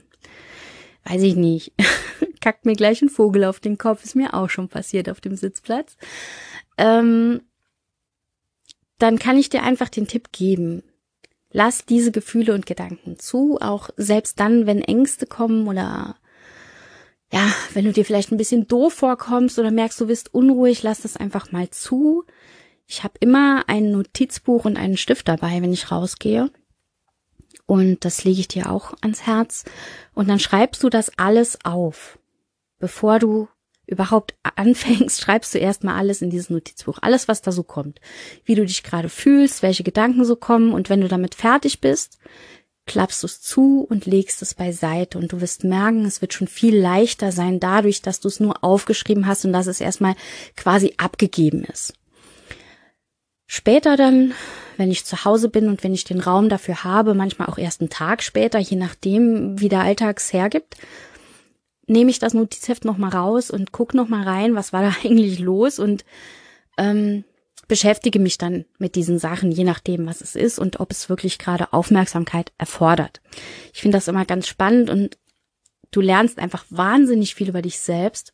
weiß 1.06 1.22
ich 1.22 1.36
nicht. 1.36 1.74
Kackt 2.42 2.66
mir 2.66 2.76
gleich 2.76 3.02
ein 3.02 3.10
Vogel 3.10 3.44
auf 3.44 3.60
den 3.60 3.78
Kopf, 3.78 4.04
ist 4.04 4.16
mir 4.16 4.34
auch 4.34 4.50
schon 4.50 4.68
passiert 4.68 5.10
auf 5.10 5.22
dem 5.22 5.36
Sitzplatz. 5.36 5.96
Ähm, 6.78 7.42
dann 8.98 9.20
kann 9.20 9.38
ich 9.38 9.50
dir 9.50 9.64
einfach 9.64 9.90
den 9.90 10.08
Tipp 10.08 10.32
geben. 10.32 10.84
Lass 11.52 11.86
diese 11.86 12.12
Gefühle 12.12 12.54
und 12.54 12.66
Gedanken 12.66 13.18
zu, 13.20 13.58
auch 13.60 13.90
selbst 13.98 14.40
dann, 14.40 14.66
wenn 14.66 14.82
Ängste 14.82 15.26
kommen 15.26 15.68
oder 15.68 16.16
ja, 17.32 17.48
wenn 17.74 17.86
du 17.86 17.94
dir 17.94 18.06
vielleicht 18.06 18.32
ein 18.32 18.38
bisschen 18.38 18.68
doof 18.68 18.94
vorkommst 18.94 19.60
oder 19.60 19.72
merkst, 19.72 20.02
du 20.02 20.08
bist 20.08 20.34
unruhig, 20.34 20.82
lass 20.82 21.02
das 21.02 21.16
einfach 21.16 21.52
mal 21.52 21.70
zu. 21.70 22.26
Ich 22.92 23.04
habe 23.04 23.14
immer 23.20 23.66
ein 23.68 23.92
Notizbuch 23.92 24.66
und 24.66 24.76
einen 24.76 24.98
Stift 24.98 25.28
dabei, 25.28 25.62
wenn 25.62 25.72
ich 25.72 25.92
rausgehe. 25.92 26.50
Und 27.68 28.04
das 28.04 28.24
lege 28.24 28.40
ich 28.40 28.48
dir 28.48 28.72
auch 28.72 28.96
ans 29.02 29.28
Herz. 29.28 29.64
Und 30.16 30.28
dann 30.28 30.40
schreibst 30.40 30.82
du 30.82 30.90
das 30.90 31.12
alles 31.20 31.64
auf. 31.64 32.18
Bevor 32.80 33.20
du 33.20 33.48
überhaupt 33.86 34.34
anfängst, 34.56 35.22
schreibst 35.22 35.54
du 35.54 35.60
erstmal 35.60 36.00
alles 36.00 36.24
in 36.24 36.32
dieses 36.32 36.50
Notizbuch. 36.50 36.98
Alles, 37.00 37.28
was 37.28 37.44
da 37.44 37.52
so 37.52 37.62
kommt. 37.62 38.02
Wie 38.44 38.56
du 38.56 38.66
dich 38.66 38.82
gerade 38.82 39.10
fühlst, 39.10 39.62
welche 39.62 39.84
Gedanken 39.84 40.26
so 40.26 40.36
kommen. 40.36 40.74
Und 40.74 40.90
wenn 40.90 41.02
du 41.02 41.08
damit 41.08 41.36
fertig 41.36 41.82
bist, 41.82 42.18
klappst 42.88 43.22
du 43.22 43.28
es 43.28 43.40
zu 43.40 43.86
und 43.88 44.08
legst 44.08 44.42
es 44.42 44.56
beiseite. 44.56 45.20
Und 45.20 45.32
du 45.32 45.42
wirst 45.42 45.64
merken, 45.64 46.06
es 46.06 46.22
wird 46.22 46.34
schon 46.34 46.48
viel 46.48 46.76
leichter 46.76 47.32
sein 47.32 47.60
dadurch, 47.60 48.02
dass 48.02 48.20
du 48.20 48.30
es 48.30 48.40
nur 48.40 48.64
aufgeschrieben 48.64 49.28
hast 49.28 49.46
und 49.46 49.54
dass 49.54 49.68
es 49.68 49.80
erstmal 49.80 50.16
quasi 50.56 50.96
abgegeben 50.98 51.64
ist. 51.66 51.94
Später 53.52 53.98
dann, 53.98 54.36
wenn 54.78 54.92
ich 54.92 55.06
zu 55.06 55.26
Hause 55.26 55.50
bin 55.50 55.70
und 55.70 55.84
wenn 55.84 55.96
ich 55.96 56.04
den 56.04 56.20
Raum 56.20 56.50
dafür 56.50 56.84
habe, 56.84 57.16
manchmal 57.16 57.48
auch 57.48 57.58
erst 57.58 57.82
einen 57.82 57.90
Tag 57.90 58.22
später, 58.22 58.60
je 58.60 58.78
nachdem, 58.78 59.60
wie 59.60 59.70
der 59.70 59.82
Alltags 59.82 60.32
hergibt, 60.32 60.76
nehme 61.88 62.12
ich 62.12 62.20
das 62.20 62.36
Notizheft 62.36 62.86
nochmal 62.86 63.10
raus 63.10 63.50
und 63.50 63.72
guck 63.72 63.96
nochmal 63.96 64.22
rein, 64.22 64.54
was 64.54 64.72
war 64.72 64.84
da 64.84 64.94
eigentlich 65.04 65.40
los 65.40 65.80
und 65.80 66.06
ähm, 66.78 67.24
beschäftige 67.68 68.20
mich 68.20 68.38
dann 68.38 68.66
mit 68.78 68.94
diesen 68.94 69.18
Sachen, 69.18 69.52
je 69.52 69.64
nachdem, 69.64 70.06
was 70.06 70.22
es 70.22 70.36
ist 70.36 70.60
und 70.60 70.80
ob 70.80 70.92
es 70.92 71.10
wirklich 71.10 71.40
gerade 71.40 71.74
Aufmerksamkeit 71.74 72.52
erfordert. 72.60 73.20
Ich 73.74 73.82
finde 73.82 73.98
das 73.98 74.08
immer 74.08 74.26
ganz 74.26 74.48
spannend 74.48 74.92
und 74.92 75.18
du 75.90 76.02
lernst 76.02 76.38
einfach 76.38 76.66
wahnsinnig 76.70 77.34
viel 77.34 77.50
über 77.50 77.64
dich 77.64 77.80
selbst 77.80 78.32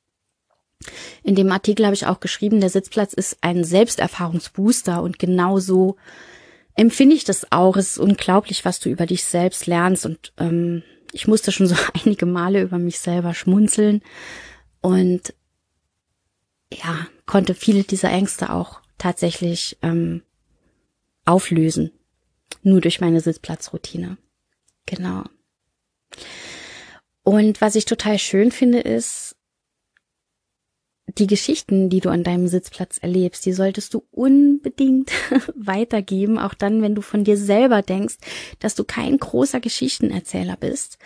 in 1.24 1.36
dem 1.36 1.52
Artikel 1.52 1.86
habe 1.86 1.96
ich 1.96 2.06
auch 2.06 2.20
geschrieben, 2.20 2.60
der 2.60 2.70
Sitzplatz 2.70 3.14
ist 3.14 3.38
ein 3.42 3.64
Selbsterfahrungsbooster 3.64 5.02
und 5.02 5.20
genau 5.20 5.60
so 5.60 5.96
empfinde 6.76 7.16
ich 7.16 7.24
das 7.24 7.52
auch. 7.52 7.78
Es 7.78 7.92
ist 7.92 7.98
unglaublich, 7.98 8.66
was 8.66 8.80
du 8.80 8.90
über 8.90 9.06
dich 9.06 9.24
selbst 9.24 9.66
lernst 9.68 10.06
und 10.06 10.34
ähm, 10.38 10.84
ich 11.12 11.28
musste 11.28 11.52
schon 11.52 11.68
so 11.68 11.76
einige 12.06 12.26
Male 12.26 12.62
über 12.62 12.78
mich 12.78 13.00
selber 13.00 13.34
schmunzeln 13.34 14.02
und 14.82 15.34
ja, 16.72 17.08
konnte 17.26 17.56
viele 17.56 17.84
dieser 17.84 18.10
Ängste 18.10 18.52
auch 18.52 18.82
tatsächlich 18.98 19.78
ähm, 19.82 20.24
auflösen. 21.26 21.92
Nur 22.62 22.82
durch 22.82 23.02
meine 23.02 23.22
Sitzplatzroutine. 23.22 24.18
Genau. 24.86 25.24
Und 27.24 27.62
was 27.62 27.76
ich 27.76 27.86
total 27.86 28.20
schön 28.20 28.52
finde, 28.52 28.80
ist, 28.80 29.36
die 31.08 31.28
Geschichten, 31.28 31.90
die 31.90 32.00
du 32.00 32.10
an 32.10 32.24
deinem 32.24 32.48
Sitzplatz 32.48 32.98
erlebst, 32.98 33.46
die 33.46 33.54
solltest 33.54 33.94
du 33.94 34.04
unbedingt 34.12 35.12
weitergeben, 35.56 36.40
auch 36.40 36.54
dann, 36.54 36.82
wenn 36.82 36.96
du 36.96 37.02
von 37.02 37.24
dir 37.24 37.38
selber 37.38 37.82
denkst, 37.82 38.18
dass 38.60 38.76
du 38.76 38.84
kein 38.84 39.18
großer 39.18 39.60
Geschichtenerzähler 39.60 40.58
bist. 40.58 40.98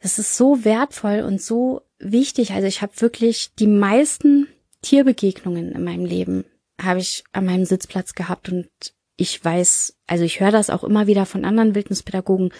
Das 0.00 0.18
ist 0.18 0.36
so 0.36 0.64
wertvoll 0.64 1.20
und 1.20 1.40
so 1.40 1.82
wichtig. 1.98 2.52
Also 2.52 2.66
ich 2.66 2.82
habe 2.82 3.00
wirklich 3.00 3.54
die 3.58 3.66
meisten 3.66 4.48
Tierbegegnungen 4.82 5.72
in 5.72 5.84
meinem 5.84 6.04
Leben 6.04 6.44
habe 6.80 7.00
ich 7.00 7.24
an 7.32 7.46
meinem 7.46 7.64
Sitzplatz 7.64 8.14
gehabt 8.14 8.48
und 8.50 8.68
ich 9.16 9.42
weiß, 9.42 9.96
also 10.06 10.24
ich 10.24 10.40
höre 10.40 10.50
das 10.50 10.70
auch 10.70 10.82
immer 10.82 11.06
wieder 11.06 11.24
von 11.24 11.44
anderen 11.44 11.74
Wildnispädagogen, 11.74 12.52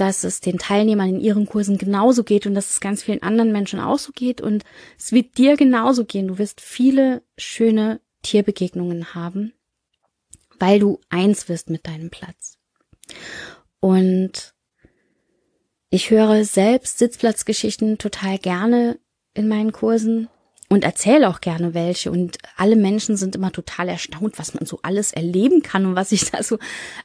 dass 0.00 0.24
es 0.24 0.40
den 0.40 0.58
Teilnehmern 0.58 1.10
in 1.10 1.20
ihren 1.20 1.46
Kursen 1.46 1.76
genauso 1.76 2.24
geht 2.24 2.46
und 2.46 2.54
dass 2.54 2.70
es 2.70 2.80
ganz 2.80 3.02
vielen 3.02 3.22
anderen 3.22 3.52
Menschen 3.52 3.80
auch 3.80 3.98
so 3.98 4.12
geht 4.12 4.40
und 4.40 4.64
es 4.98 5.12
wird 5.12 5.36
dir 5.36 5.56
genauso 5.56 6.06
gehen. 6.06 6.28
Du 6.28 6.38
wirst 6.38 6.60
viele 6.62 7.22
schöne 7.36 8.00
Tierbegegnungen 8.22 9.14
haben, 9.14 9.52
weil 10.58 10.78
du 10.78 11.00
eins 11.10 11.48
wirst 11.48 11.68
mit 11.68 11.86
deinem 11.86 12.08
Platz. 12.08 12.58
Und 13.80 14.54
ich 15.90 16.10
höre 16.10 16.44
selbst 16.44 16.98
Sitzplatzgeschichten 16.98 17.98
total 17.98 18.38
gerne 18.38 18.98
in 19.34 19.48
meinen 19.48 19.72
Kursen 19.72 20.28
und 20.70 20.84
erzähle 20.84 21.28
auch 21.28 21.40
gerne 21.40 21.74
welche. 21.74 22.10
Und 22.10 22.38
alle 22.56 22.76
Menschen 22.76 23.16
sind 23.16 23.34
immer 23.34 23.52
total 23.52 23.88
erstaunt, 23.88 24.38
was 24.38 24.54
man 24.54 24.64
so 24.64 24.78
alles 24.82 25.12
erleben 25.12 25.62
kann 25.62 25.84
und 25.84 25.96
was 25.96 26.10
sich 26.10 26.30
da 26.30 26.42
so 26.42 26.58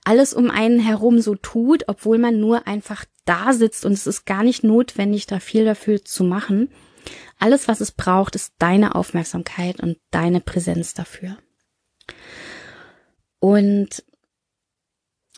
alles 0.05 0.33
um 0.33 0.51
einen 0.51 0.79
herum 0.79 1.19
so 1.19 1.35
tut, 1.35 1.85
obwohl 1.87 2.19
man 2.19 2.39
nur 2.39 2.67
einfach 2.67 3.03
da 3.25 3.53
sitzt 3.53 3.83
und 3.83 3.93
es 3.93 4.05
ist 4.05 4.25
gar 4.25 4.43
nicht 4.43 4.63
notwendig, 4.63 5.25
da 5.25 5.39
viel 5.39 5.65
dafür 5.65 6.05
zu 6.05 6.23
machen. 6.23 6.69
Alles, 7.39 7.67
was 7.67 7.81
es 7.81 7.91
braucht, 7.91 8.35
ist 8.35 8.53
deine 8.59 8.95
Aufmerksamkeit 8.95 9.79
und 9.81 9.97
deine 10.11 10.41
Präsenz 10.41 10.93
dafür. 10.93 11.37
Und 13.39 14.03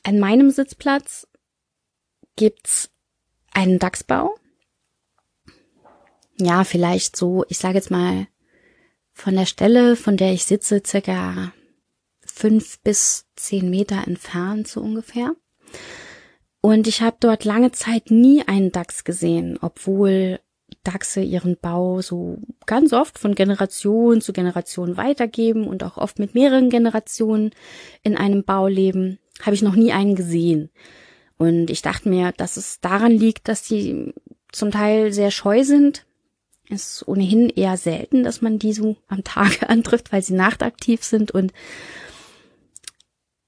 an 0.04 0.20
meinem 0.20 0.52
Sitzplatz 0.52 1.28
gibt's 2.36 2.90
einen 3.54 3.80
Dachsbau 3.80 4.36
ja, 6.40 6.64
vielleicht 6.64 7.16
so, 7.16 7.46
ich 7.50 7.58
sage 7.58 7.76
jetzt 7.76 7.92
mal, 7.92 8.28
von 9.14 9.36
der 9.36 9.46
Stelle, 9.46 9.96
von 9.96 10.18
der 10.18 10.34
ich 10.34 10.46
sitze, 10.46 10.82
circa 10.86 11.52
fünf 12.26 12.80
bis 12.82 13.26
zehn 13.36 13.70
Meter 13.70 14.04
entfernt, 14.06 14.68
so 14.68 14.82
ungefähr. 14.82 15.36
Und 16.62 16.88
ich 16.88 17.02
habe 17.02 17.18
dort 17.20 17.46
lange 17.46 17.72
Zeit 17.72 18.12
nie 18.12 18.44
einen 18.48 18.72
Dachs 18.72 19.04
gesehen, 19.04 19.58
obwohl 19.62 20.40
Dachse 20.84 21.22
ihren 21.22 21.58
Bau 21.60 22.02
so 22.02 22.38
ganz 22.66 22.94
oft 22.94 23.20
von 23.20 23.36
Generation 23.36 24.22
zu 24.22 24.34
Generation 24.34 24.98
weitergeben 24.98 25.68
und 25.68 25.84
auch 25.84 25.98
oft 25.98 26.20
mit 26.20 26.34
mehreren 26.34 26.70
Generationen 26.70 27.52
in 28.04 28.16
einem 28.16 28.44
Bau 28.44 28.68
leben, 28.68 29.20
habe 29.42 29.56
ich 29.56 29.62
noch 29.62 29.76
nie 29.76 29.92
einen 29.92 30.16
gesehen. 30.16 30.70
Und 31.38 31.70
ich 31.70 31.82
dachte 31.82 32.10
mir, 32.10 32.32
dass 32.32 32.58
es 32.58 32.80
daran 32.80 33.12
liegt, 33.12 33.48
dass 33.48 33.66
sie 33.66 34.14
zum 34.52 34.72
Teil 34.72 35.14
sehr 35.14 35.32
scheu 35.32 35.64
sind, 35.64 36.06
ist 36.70 37.08
ohnehin 37.08 37.50
eher 37.50 37.78
selten, 37.78 38.24
dass 38.24 38.42
man 38.42 38.60
die 38.60 38.74
so 38.74 38.98
am 39.08 39.24
Tage 39.24 39.70
antrifft, 39.70 40.12
weil 40.12 40.22
sie 40.22 40.34
nachtaktiv 40.34 41.04
sind 41.04 41.32
und 41.32 41.54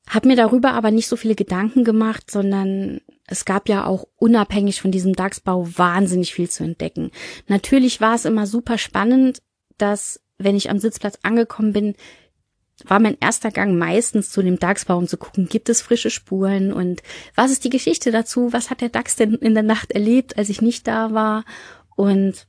habe 0.08 0.28
mir 0.28 0.36
darüber 0.36 0.74
aber 0.74 0.90
nicht 0.90 1.08
so 1.08 1.16
viele 1.16 1.36
Gedanken 1.36 1.84
gemacht, 1.84 2.32
sondern 2.32 3.00
es 3.28 3.46
gab 3.46 3.70
ja 3.70 3.86
auch 3.86 4.08
unabhängig 4.16 4.82
von 4.82 4.92
diesem 4.92 5.14
Dachsbau 5.14 5.68
wahnsinnig 5.78 6.34
viel 6.34 6.50
zu 6.50 6.64
entdecken. 6.64 7.12
Natürlich 7.48 8.02
war 8.02 8.16
es 8.16 8.26
immer 8.26 8.48
super 8.48 8.80
spannend, 8.80 9.40
dass, 9.78 10.20
wenn 10.40 10.56
ich 10.56 10.72
am 10.72 10.80
Sitzplatz 10.80 11.20
angekommen 11.22 11.74
bin, 11.74 11.96
war 12.86 13.00
mein 13.00 13.18
erster 13.20 13.52
Gang 13.52 13.78
meistens 13.78 14.32
zu 14.32 14.42
dem 14.42 14.58
Dachsbau, 14.58 14.98
um 14.98 15.08
zu 15.08 15.18
gucken, 15.18 15.48
gibt 15.48 15.70
es 15.70 15.82
frische 15.82 16.10
Spuren 16.10 16.74
und 16.74 17.04
was 17.36 17.52
ist 17.52 17.64
die 17.64 17.70
Geschichte 17.70 18.10
dazu? 18.12 18.52
Was 18.54 18.70
hat 18.70 18.82
der 18.82 18.90
Dachs 18.90 19.16
denn 19.16 19.36
in 19.36 19.54
der 19.54 19.64
Nacht 19.64 19.92
erlebt, 19.92 20.38
als 20.38 20.50
ich 20.50 20.62
nicht 20.62 20.88
da 20.88 21.14
war? 21.14 21.44
Und 21.96 22.48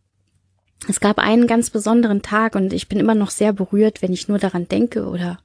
es 0.88 1.00
gab 1.00 1.18
einen 1.18 1.46
ganz 1.46 1.70
besonderen 1.70 2.22
Tag 2.22 2.54
und 2.54 2.72
ich 2.72 2.88
bin 2.88 2.98
immer 2.98 3.14
noch 3.14 3.30
sehr 3.30 3.52
berührt, 3.52 4.02
wenn 4.02 4.12
ich 4.12 4.28
nur 4.28 4.38
daran 4.38 4.68
denke 4.68 5.06
oder 5.06 5.38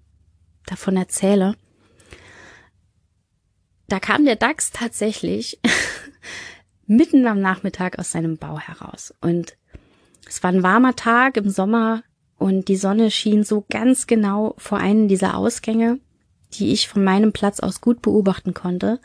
davon 0.66 0.98
erzähle 0.98 1.56
da 3.88 4.00
kam 4.00 4.26
der 4.26 4.36
Dachs 4.36 4.72
tatsächlich 4.72 5.60
mitten 6.88 7.28
am 7.28 7.40
Nachmittag 7.40 8.00
aus 8.00 8.12
seinem 8.12 8.38
Bau 8.38 8.60
heraus. 8.60 9.14
Und 9.22 9.58
es 10.28 10.44
war 10.44 10.52
ein 10.52 10.64
warmer 10.64 10.96
Tag 10.96 11.38
im 11.38 11.50
Sommer 11.50 12.04
und 12.38 12.68
die 12.68 12.78
Sonne 12.78 13.12
schien 13.12 13.44
so 13.44 13.66
ganz 13.70 14.08
genau 14.08 14.56
vor 14.58 14.80
einen 14.80 15.08
dieser 15.08 15.38
Ausgänge, 15.38 16.00
die 16.54 16.72
ich 16.72 16.88
von 16.88 17.04
meinem 17.04 17.32
Platz 17.32 17.60
aus 17.60 17.82
gut 17.82 18.02
beobachten 18.02 18.54
konnte. 18.54 19.00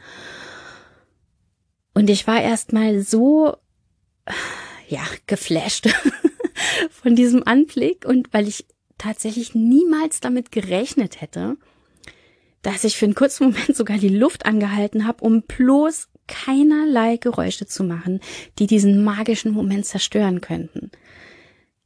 Und 1.95 2.09
ich 2.09 2.27
war 2.27 2.41
erstmal 2.41 3.03
so, 3.03 3.57
ja, 4.91 5.03
geflasht 5.27 5.89
von 6.91 7.15
diesem 7.15 7.47
Anblick 7.47 8.05
und 8.05 8.33
weil 8.33 8.49
ich 8.49 8.67
tatsächlich 8.99 9.55
niemals 9.55 10.21
damit 10.21 10.53
gerechnet 10.53 11.21
hätte, 11.21 11.57
dass 12.63 12.85
ich 12.85 12.97
für 12.97 13.07
einen 13.07 13.15
kurzen 13.15 13.45
Moment 13.45 13.75
sogar 13.77 13.99
die 13.99 14.09
Luft 14.09 14.45
angehalten 14.45 15.07
habe, 15.07 15.25
um 15.25 15.43
bloß 15.43 16.09
keinerlei 16.27 17.17
Geräusche 17.17 17.67
zu 17.67 17.83
machen, 17.85 18.21
die 18.59 18.67
diesen 18.67 19.03
magischen 19.03 19.53
Moment 19.53 19.87
zerstören 19.87 20.41
könnten. 20.41 20.91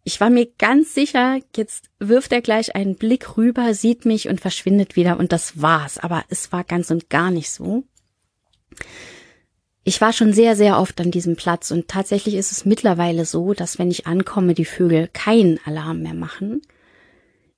Ich 0.03 0.21
war 0.21 0.29
mir 0.29 0.47
ganz 0.59 0.93
sicher, 0.93 1.41
jetzt 1.57 1.89
wirft 1.99 2.33
er 2.33 2.43
gleich 2.43 2.75
einen 2.75 2.97
Blick 2.97 3.37
rüber, 3.37 3.73
sieht 3.73 4.05
mich 4.05 4.29
und 4.29 4.41
verschwindet 4.41 4.97
wieder 4.97 5.19
und 5.19 5.33
das 5.33 5.63
war's, 5.63 5.97
aber 5.99 6.25
es 6.29 6.53
war 6.53 6.65
ganz 6.65 6.91
und 6.91 7.09
gar 7.09 7.31
nicht 7.31 7.51
so. 7.51 7.85
Ich 9.87 10.01
war 10.01 10.15
schon 10.15 10.33
sehr, 10.33 10.57
sehr 10.57 10.79
oft 10.79 10.99
an 11.03 11.11
diesem 11.11 11.37
Platz 11.37 11.71
und 11.71 11.89
tatsächlich 11.89 12.35
ist 12.37 12.53
es 12.53 12.65
mittlerweile 12.65 13.27
so, 13.27 13.53
dass 13.53 13.79
wenn 13.79 13.91
ich 13.91 14.07
ankomme, 14.07 14.55
die 14.55 14.65
Vögel 14.65 15.09
keinen 15.13 15.61
Alarm 15.67 16.01
mehr 16.01 16.15
machen. 16.15 16.63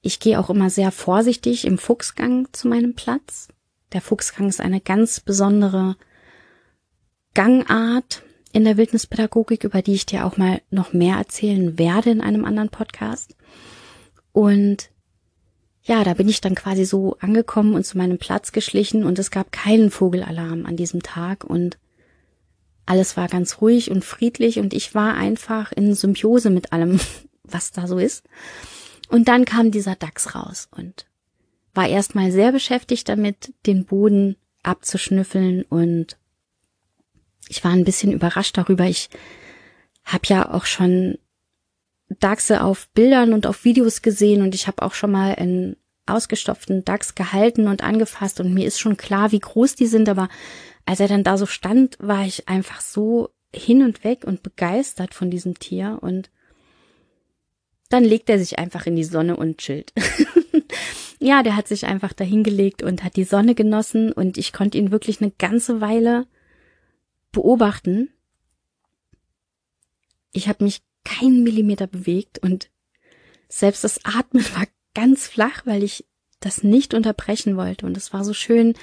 Ich 0.03 0.19
gehe 0.19 0.39
auch 0.41 0.51
immer 0.51 0.69
sehr 0.69 0.91
vorsichtig 0.91 1.65
im 1.65 1.79
Fuchsgang 1.79 2.49
zu 2.53 2.67
meinem 2.67 2.95
Platz. 2.95 3.49
Der 3.93 4.01
Fuchsgang 4.01 4.49
ist 4.49 4.61
eine 4.61 4.81
ganz 4.81 5.21
besondere 5.21 5.97
Gangart 7.35 8.23
in 8.53 8.65
der 8.65 8.77
Wildnispädagogik, 8.77 9.63
über 9.63 9.81
die 9.81 9.95
ich 9.95 10.07
dir 10.07 10.27
auch 10.27 10.37
mal 10.37 10.61
noch 10.71 10.93
mehr 10.93 11.17
erzählen 11.17 11.79
werde 11.79 12.11
in 12.11 12.21
einem 12.21 12.45
anderen 12.45 12.71
Podcast. 12.71 13.37
Und 14.33 14.91
ja, 15.85 16.03
da 16.03 16.15
bin 16.15 16.29
ich 16.29 16.41
dann 16.41 16.57
quasi 16.57 16.87
so 16.87 17.17
angekommen 17.21 17.75
und 17.75 17.87
zu 17.87 17.97
meinem 17.97 18.19
Platz 18.19 18.51
geschlichen 18.51 19.05
und 19.05 19.21
es 19.21 19.31
gab 19.31 19.53
keinen 19.53 19.93
Vogelalarm 19.93 20.67
an 20.67 20.77
diesem 20.77 21.05
Tag 21.05 21.45
und 21.45 21.79
alles 22.87 23.17
war 23.17 23.29
ganz 23.29 23.61
ruhig 23.61 23.91
und 23.91 24.05
friedlich 24.05 24.59
und 24.59 24.73
ich 24.73 24.95
war 24.95 25.15
einfach 25.15 25.73
in 25.73 25.95
Symbiose 25.95 26.51
mit 26.51 26.73
allem, 26.73 27.01
was 27.43 27.73
da 27.73 27.87
so 27.87 27.99
ist. 27.99 28.25
Und 29.09 29.29
dann 29.29 29.45
kam 29.45 29.71
dieser 29.71 29.97
Dachs 29.97 30.35
raus 30.35 30.69
und 30.75 31.07
war 31.75 31.89
erstmal 31.89 32.33
sehr 32.33 32.53
beschäftigt 32.53 33.09
damit, 33.09 33.53
den 33.67 33.85
Boden 33.85 34.37
abzuschnüffeln 34.63 35.63
und 35.63 36.17
ich 37.49 37.63
war 37.63 37.73
ein 37.73 37.85
bisschen 37.85 38.11
überrascht 38.13 38.57
darüber. 38.57 38.85
Ich 38.85 39.09
habe 40.05 40.25
ja 40.27 40.53
auch 40.53 40.65
schon 40.65 41.19
Dachse 42.09 42.63
auf 42.63 42.89
Bildern 42.91 43.33
und 43.33 43.47
auf 43.47 43.65
Videos 43.65 44.03
gesehen 44.03 44.43
und 44.43 44.55
ich 44.55 44.67
habe 44.67 44.83
auch 44.83 44.95
schon 44.95 45.13
mal 45.13 45.35
einen 45.35 45.77
ausgestopften 46.07 46.85
Dachs 46.85 47.15
gehalten 47.15 47.67
und 47.69 47.83
angefasst 47.83 48.41
und 48.41 48.55
mir 48.55 48.67
ist 48.67 48.79
schon 48.79 48.97
klar, 48.97 49.33
wie 49.33 49.41
groß 49.41 49.75
die 49.75 49.87
sind, 49.87 50.09
aber 50.09 50.29
als 50.87 51.01
er 51.01 51.09
dann 51.09 51.25
da 51.25 51.37
so 51.37 51.47
stand, 51.47 51.99
war 52.01 52.25
ich 52.25 52.49
einfach 52.49 52.81
so 52.81 53.31
hin 53.53 53.83
und 53.83 54.05
weg 54.05 54.25
und 54.25 54.43
begeistert 54.43 55.15
von 55.15 55.31
diesem 55.31 55.59
Tier 55.59 55.99
und 56.01 56.31
dann 57.89 58.05
legt 58.05 58.31
er 58.31 58.39
sich 58.39 58.59
einfach 58.59 58.87
in 58.87 58.97
die 58.97 59.05
Sonne 59.05 59.37
und 59.37 59.59
chillt. 59.59 59.93
ja, 61.19 61.43
der 61.43 61.57
hat 61.57 61.69
sich 61.69 61.87
einfach 61.87 62.13
dahingelegt 62.13 62.83
und 62.83 63.05
hat 63.05 63.17
die 63.17 63.25
Sonne 63.25 63.55
genossen 63.55 64.13
und 64.13 64.39
ich 64.39 64.53
konnte 64.53 64.79
ihn 64.79 64.91
wirklich 64.91 65.21
eine 65.21 65.31
ganze 65.31 65.81
Weile 65.81 66.27
beobachten. 67.33 68.11
Ich 70.33 70.49
habe 70.49 70.65
mich 70.65 70.83
keinen 71.05 71.43
Millimeter 71.43 71.87
bewegt 71.87 72.39
und 72.39 72.71
selbst 73.49 73.85
das 73.85 74.05
Atmen 74.05 74.45
war 74.57 74.67
ganz 74.95 75.27
flach, 75.29 75.65
weil 75.65 75.83
ich 75.83 76.05
das 76.41 76.63
nicht 76.63 76.95
unterbrechen 76.95 77.57
wollte 77.57 77.87
und 77.87 77.97
es 77.97 78.13
war 78.13 78.25
so 78.25 78.35
schön, 78.35 78.75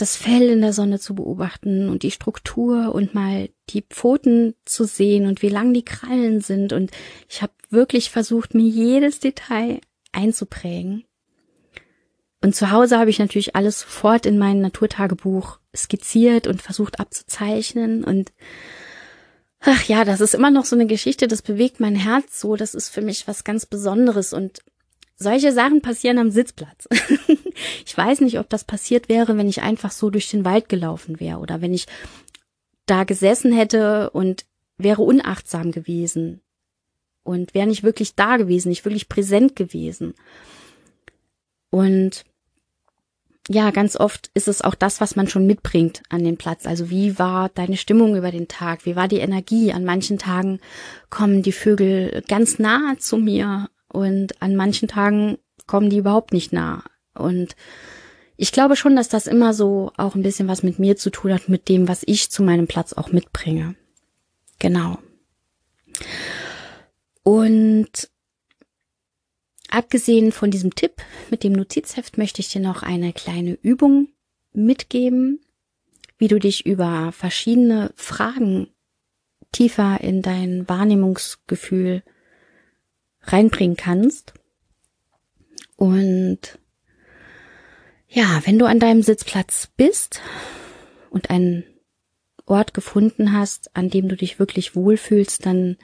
das 0.00 0.16
Fell 0.16 0.48
in 0.48 0.60
der 0.60 0.72
Sonne 0.72 0.98
zu 0.98 1.14
beobachten 1.14 1.88
und 1.88 2.02
die 2.02 2.10
Struktur 2.10 2.94
und 2.94 3.14
mal 3.14 3.50
die 3.68 3.82
Pfoten 3.82 4.54
zu 4.64 4.84
sehen 4.84 5.26
und 5.26 5.42
wie 5.42 5.48
lang 5.48 5.74
die 5.74 5.84
Krallen 5.84 6.40
sind. 6.40 6.72
Und 6.72 6.90
ich 7.28 7.42
habe 7.42 7.52
wirklich 7.68 8.10
versucht, 8.10 8.54
mir 8.54 8.66
jedes 8.66 9.20
Detail 9.20 9.80
einzuprägen. 10.12 11.04
Und 12.42 12.54
zu 12.54 12.70
Hause 12.70 12.98
habe 12.98 13.10
ich 13.10 13.18
natürlich 13.18 13.54
alles 13.54 13.80
sofort 13.80 14.24
in 14.24 14.38
mein 14.38 14.60
Naturtagebuch 14.60 15.58
skizziert 15.76 16.46
und 16.46 16.62
versucht 16.62 16.98
abzuzeichnen. 16.98 18.02
Und 18.02 18.32
ach 19.60 19.84
ja, 19.84 20.04
das 20.04 20.20
ist 20.20 20.34
immer 20.34 20.50
noch 20.50 20.64
so 20.64 20.74
eine 20.74 20.86
Geschichte, 20.86 21.28
das 21.28 21.42
bewegt 21.42 21.80
mein 21.80 21.96
Herz 21.96 22.40
so. 22.40 22.56
Das 22.56 22.74
ist 22.74 22.88
für 22.88 23.02
mich 23.02 23.28
was 23.28 23.44
ganz 23.44 23.66
Besonderes. 23.66 24.32
Und 24.32 24.62
solche 25.16 25.52
Sachen 25.52 25.82
passieren 25.82 26.18
am 26.18 26.30
Sitzplatz. 26.30 26.88
ich 27.90 27.98
weiß 27.98 28.20
nicht, 28.20 28.38
ob 28.38 28.48
das 28.48 28.62
passiert 28.62 29.08
wäre, 29.08 29.36
wenn 29.36 29.48
ich 29.48 29.62
einfach 29.62 29.90
so 29.90 30.10
durch 30.10 30.30
den 30.30 30.44
Wald 30.44 30.68
gelaufen 30.68 31.18
wäre 31.18 31.38
oder 31.38 31.60
wenn 31.60 31.74
ich 31.74 31.86
da 32.86 33.02
gesessen 33.02 33.52
hätte 33.52 34.10
und 34.10 34.46
wäre 34.78 35.02
unachtsam 35.02 35.72
gewesen 35.72 36.40
und 37.24 37.52
wäre 37.52 37.66
nicht 37.66 37.82
wirklich 37.82 38.14
da 38.14 38.36
gewesen, 38.36 38.68
nicht 38.68 38.84
wirklich 38.84 39.08
präsent 39.08 39.56
gewesen. 39.56 40.14
Und 41.70 42.24
ja, 43.48 43.72
ganz 43.72 43.96
oft 43.96 44.30
ist 44.34 44.46
es 44.46 44.62
auch 44.62 44.76
das, 44.76 45.00
was 45.00 45.16
man 45.16 45.26
schon 45.26 45.44
mitbringt 45.44 46.04
an 46.10 46.22
den 46.22 46.36
Platz. 46.36 46.66
Also 46.66 46.90
wie 46.90 47.18
war 47.18 47.48
deine 47.48 47.76
Stimmung 47.76 48.14
über 48.14 48.30
den 48.30 48.46
Tag? 48.46 48.86
Wie 48.86 48.94
war 48.94 49.08
die 49.08 49.18
Energie? 49.18 49.72
An 49.72 49.84
manchen 49.84 50.16
Tagen 50.16 50.60
kommen 51.10 51.42
die 51.42 51.50
Vögel 51.50 52.22
ganz 52.28 52.60
nah 52.60 52.94
zu 53.00 53.16
mir 53.16 53.68
und 53.88 54.40
an 54.40 54.54
manchen 54.54 54.86
Tagen 54.86 55.38
kommen 55.66 55.90
die 55.90 55.98
überhaupt 55.98 56.32
nicht 56.32 56.52
nah. 56.52 56.84
Und 57.14 57.56
ich 58.36 58.52
glaube 58.52 58.76
schon, 58.76 58.96
dass 58.96 59.08
das 59.08 59.26
immer 59.26 59.52
so 59.52 59.92
auch 59.96 60.14
ein 60.14 60.22
bisschen 60.22 60.48
was 60.48 60.62
mit 60.62 60.78
mir 60.78 60.96
zu 60.96 61.10
tun 61.10 61.32
hat, 61.32 61.48
mit 61.48 61.68
dem, 61.68 61.88
was 61.88 62.02
ich 62.06 62.30
zu 62.30 62.42
meinem 62.42 62.66
Platz 62.66 62.92
auch 62.92 63.12
mitbringe. 63.12 63.74
Genau. 64.58 64.98
Und 67.22 68.10
abgesehen 69.68 70.32
von 70.32 70.50
diesem 70.50 70.74
Tipp 70.74 71.02
mit 71.30 71.44
dem 71.44 71.52
Notizheft 71.52 72.18
möchte 72.18 72.40
ich 72.40 72.48
dir 72.48 72.60
noch 72.60 72.82
eine 72.82 73.12
kleine 73.12 73.58
Übung 73.62 74.08
mitgeben, 74.52 75.40
wie 76.18 76.28
du 76.28 76.38
dich 76.38 76.66
über 76.66 77.12
verschiedene 77.12 77.92
Fragen 77.94 78.68
tiefer 79.52 80.00
in 80.00 80.22
dein 80.22 80.68
Wahrnehmungsgefühl 80.68 82.02
reinbringen 83.22 83.76
kannst. 83.76 84.34
Und 85.76 86.59
ja, 88.10 88.42
wenn 88.44 88.58
du 88.58 88.66
an 88.66 88.80
deinem 88.80 89.02
Sitzplatz 89.02 89.68
bist 89.76 90.20
und 91.10 91.30
einen 91.30 91.64
Ort 92.44 92.74
gefunden 92.74 93.32
hast, 93.32 93.74
an 93.76 93.88
dem 93.88 94.08
du 94.08 94.16
dich 94.16 94.40
wirklich 94.40 94.74
wohlfühlst, 94.74 95.46
dann 95.46 95.76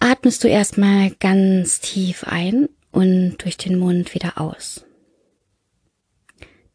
atmest 0.00 0.42
du 0.42 0.48
erstmal 0.48 1.10
ganz 1.20 1.80
tief 1.80 2.24
ein 2.24 2.68
und 2.90 3.38
durch 3.38 3.56
den 3.56 3.78
Mund 3.78 4.14
wieder 4.14 4.40
aus. 4.40 4.84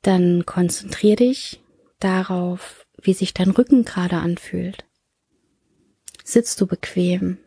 Dann 0.01 0.45
konzentrier 0.45 1.17
dich 1.17 1.61
darauf, 1.99 2.85
wie 3.01 3.13
sich 3.13 3.33
dein 3.33 3.51
Rücken 3.51 3.83
gerade 3.83 4.17
anfühlt. 4.17 4.85
Sitzt 6.23 6.59
du 6.61 6.67
bequem? 6.67 7.37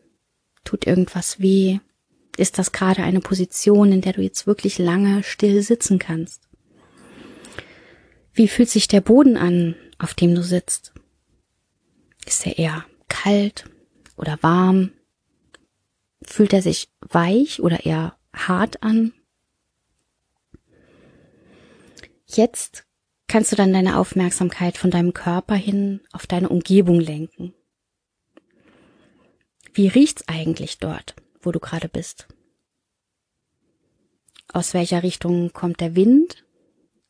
Tut 0.65 0.87
irgendwas 0.87 1.41
weh? 1.41 1.81
Ist 2.37 2.59
das 2.59 2.73
gerade 2.73 3.03
eine 3.03 3.21
Position, 3.21 3.93
in 3.93 4.01
der 4.01 4.13
du 4.13 4.23
jetzt 4.23 4.47
wirklich 4.47 4.79
lange 4.79 5.23
still 5.23 5.63
sitzen 5.63 5.99
kannst? 5.99 6.43
Wie 8.33 8.49
fühlt 8.49 8.69
sich 8.69 8.89
der 8.89 9.01
Boden 9.01 9.37
an, 9.37 9.75
auf 9.99 10.13
dem 10.13 10.35
du 10.35 10.43
sitzt? 10.43 10.93
Ist 12.27 12.47
er 12.47 12.59
eher 12.59 12.85
kalt 13.09 13.65
oder 14.17 14.39
warm? 14.43 14.93
Fühlt 16.23 16.53
er 16.53 16.61
sich 16.61 16.91
weich 17.01 17.63
oder 17.63 17.87
eher 17.87 18.19
hart 18.35 18.83
an? 18.83 19.15
Jetzt 22.27 22.85
kannst 23.29 23.53
du 23.53 23.57
dann 23.57 23.73
deine 23.73 23.99
Aufmerksamkeit 23.99 24.77
von 24.77 24.91
deinem 24.91 25.15
Körper 25.15 25.55
hin 25.55 26.01
auf 26.13 26.27
deine 26.27 26.49
Umgebung 26.49 27.01
lenken. 27.01 27.55
Wie 29.73 29.89
riecht's 29.89 30.27
eigentlich 30.27 30.79
dort, 30.79 31.15
wo 31.47 31.53
du 31.53 31.61
gerade 31.61 31.89
bist? 31.89 32.27
Aus 34.53 34.75
welcher 34.75 35.03
Richtung 35.03 35.53
kommt 35.53 35.81
der 35.81 35.97
Wind? 35.97 36.45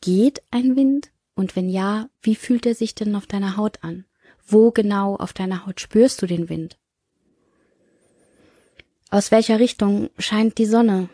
Geht 0.00 0.42
ein 0.50 0.76
Wind? 0.76 1.10
Und 1.34 1.56
wenn 1.56 1.68
ja, 1.68 2.08
wie 2.22 2.34
fühlt 2.34 2.66
er 2.66 2.74
sich 2.74 2.94
denn 2.94 3.14
auf 3.16 3.26
deiner 3.26 3.56
Haut 3.56 3.82
an? 3.82 4.04
Wo 4.46 4.70
genau 4.70 5.16
auf 5.16 5.32
deiner 5.32 5.66
Haut 5.66 5.80
spürst 5.80 6.22
du 6.22 6.26
den 6.26 6.48
Wind? 6.48 6.78
Aus 9.10 9.30
welcher 9.30 9.58
Richtung 9.58 10.10
scheint 10.18 10.58
die 10.58 10.66
Sonne? 10.66 11.08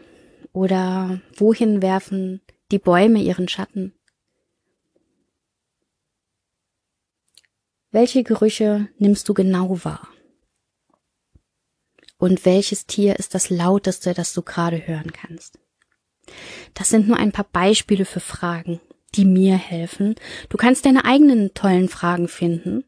Oder 0.53 1.21
wohin 1.37 1.83
werfen 1.83 2.41
die 2.71 2.79
Bäume 2.79 3.23
ihren 3.23 3.49
Schatten? 3.49 3.95
Welche 7.91 8.23
Gerüche 8.23 8.89
nimmst 8.99 9.29
du 9.29 9.35
genau 9.35 9.85
wahr? 9.85 10.12
Und 12.23 12.45
welches 12.45 12.87
Tier 12.87 13.19
ist 13.19 13.35
das 13.35 13.51
lauteste, 13.51 14.15
das 14.15 14.33
du 14.33 14.43
gerade 14.43 14.87
hören 14.87 15.13
kannst? 15.13 15.59
Das 16.73 16.89
sind 16.89 17.09
nur 17.09 17.17
ein 17.17 17.33
paar 17.33 17.49
Beispiele 17.53 18.05
für 18.05 18.21
Fragen, 18.21 18.81
die 19.17 19.25
mir 19.25 19.57
helfen. 19.57 20.15
Du 20.49 20.57
kannst 20.57 20.87
deine 20.87 21.05
eigenen 21.05 21.53
tollen 21.55 21.89
Fragen 21.89 22.29
finden. 22.29 22.85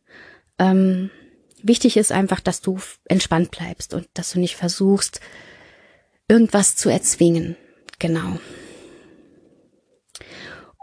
Ähm, 0.61 1.11
wichtig 1.61 1.97
ist 1.97 2.13
einfach, 2.13 2.39
dass 2.39 2.61
du 2.61 2.79
entspannt 3.07 3.51
bleibst 3.51 3.93
und 3.93 4.07
dass 4.15 4.31
du 4.31 4.39
nicht 4.39 4.55
versuchst, 4.55 5.21
irgendwas 6.29 6.77
zu 6.77 6.89
erzwingen. 6.89 7.57
Genau. 7.99 8.39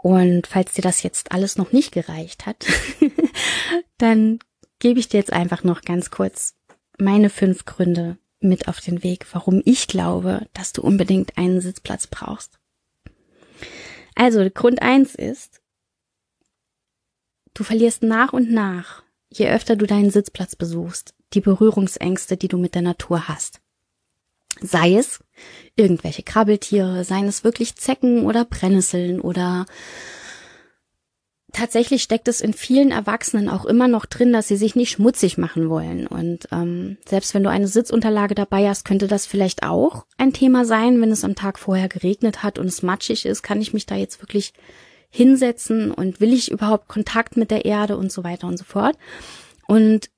Und 0.02 0.46
falls 0.46 0.74
dir 0.74 0.82
das 0.82 1.02
jetzt 1.02 1.32
alles 1.32 1.56
noch 1.56 1.72
nicht 1.72 1.90
gereicht 1.90 2.44
hat, 2.44 2.66
dann 3.96 4.40
gebe 4.78 5.00
ich 5.00 5.08
dir 5.08 5.16
jetzt 5.16 5.32
einfach 5.32 5.64
noch 5.64 5.80
ganz 5.80 6.10
kurz 6.10 6.54
meine 6.98 7.30
fünf 7.30 7.64
Gründe 7.64 8.18
mit 8.44 8.68
auf 8.68 8.80
den 8.80 9.02
Weg, 9.02 9.26
warum 9.32 9.62
ich 9.64 9.86
glaube, 9.86 10.46
dass 10.54 10.72
du 10.72 10.82
unbedingt 10.82 11.38
einen 11.38 11.60
Sitzplatz 11.60 12.06
brauchst. 12.06 12.58
Also, 14.14 14.48
Grund 14.52 14.82
eins 14.82 15.14
ist, 15.14 15.60
du 17.54 17.64
verlierst 17.64 18.02
nach 18.02 18.32
und 18.32 18.50
nach, 18.50 19.02
je 19.30 19.48
öfter 19.48 19.76
du 19.76 19.86
deinen 19.86 20.10
Sitzplatz 20.10 20.56
besuchst, 20.56 21.14
die 21.32 21.40
Berührungsängste, 21.40 22.36
die 22.36 22.48
du 22.48 22.58
mit 22.58 22.74
der 22.74 22.82
Natur 22.82 23.28
hast. 23.28 23.60
Sei 24.60 24.96
es 24.96 25.24
irgendwelche 25.76 26.22
Krabbeltiere, 26.22 27.04
seien 27.04 27.26
es 27.26 27.42
wirklich 27.42 27.76
Zecken 27.76 28.26
oder 28.26 28.44
Brennnesseln 28.44 29.20
oder 29.20 29.64
tatsächlich 31.62 32.02
steckt 32.02 32.26
es 32.26 32.40
in 32.40 32.54
vielen 32.54 32.90
Erwachsenen 32.90 33.48
auch 33.48 33.64
immer 33.64 33.86
noch 33.86 34.04
drin, 34.04 34.32
dass 34.32 34.48
sie 34.48 34.56
sich 34.56 34.74
nicht 34.74 34.90
schmutzig 34.90 35.38
machen 35.38 35.70
wollen. 35.70 36.08
Und 36.08 36.48
ähm, 36.50 36.98
selbst 37.08 37.34
wenn 37.34 37.44
du 37.44 37.50
eine 37.50 37.68
Sitzunterlage 37.68 38.34
dabei 38.34 38.68
hast, 38.68 38.84
könnte 38.84 39.06
das 39.06 39.26
vielleicht 39.26 39.62
auch 39.62 40.04
ein 40.18 40.32
Thema 40.32 40.64
sein, 40.64 41.00
wenn 41.00 41.12
es 41.12 41.22
am 41.22 41.36
Tag 41.36 41.60
vorher 41.60 41.88
geregnet 41.88 42.42
hat 42.42 42.58
und 42.58 42.66
es 42.66 42.82
matschig 42.82 43.26
ist, 43.26 43.44
kann 43.44 43.60
ich 43.60 43.72
mich 43.72 43.86
da 43.86 43.94
jetzt 43.94 44.20
wirklich 44.20 44.54
hinsetzen 45.08 45.92
und 45.92 46.20
will 46.20 46.32
ich 46.32 46.50
überhaupt 46.50 46.88
Kontakt 46.88 47.36
mit 47.36 47.52
der 47.52 47.64
Erde 47.64 47.96
und 47.96 48.10
so 48.10 48.24
weiter 48.24 48.48
und 48.48 48.56
so 48.56 48.64
fort. 48.64 48.98
Und 49.68 50.10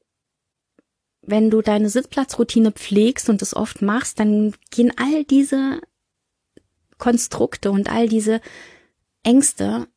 wenn 1.20 1.50
du 1.50 1.60
deine 1.60 1.90
Sitzplatzroutine 1.90 2.72
pflegst 2.72 3.28
und 3.28 3.42
es 3.42 3.54
oft 3.54 3.82
machst, 3.82 4.18
dann 4.18 4.54
gehen 4.70 4.92
all 4.96 5.24
diese 5.24 5.82
Konstrukte 6.96 7.70
und 7.70 7.92
all 7.92 8.08
diese 8.08 8.40
Ängste 9.22 9.88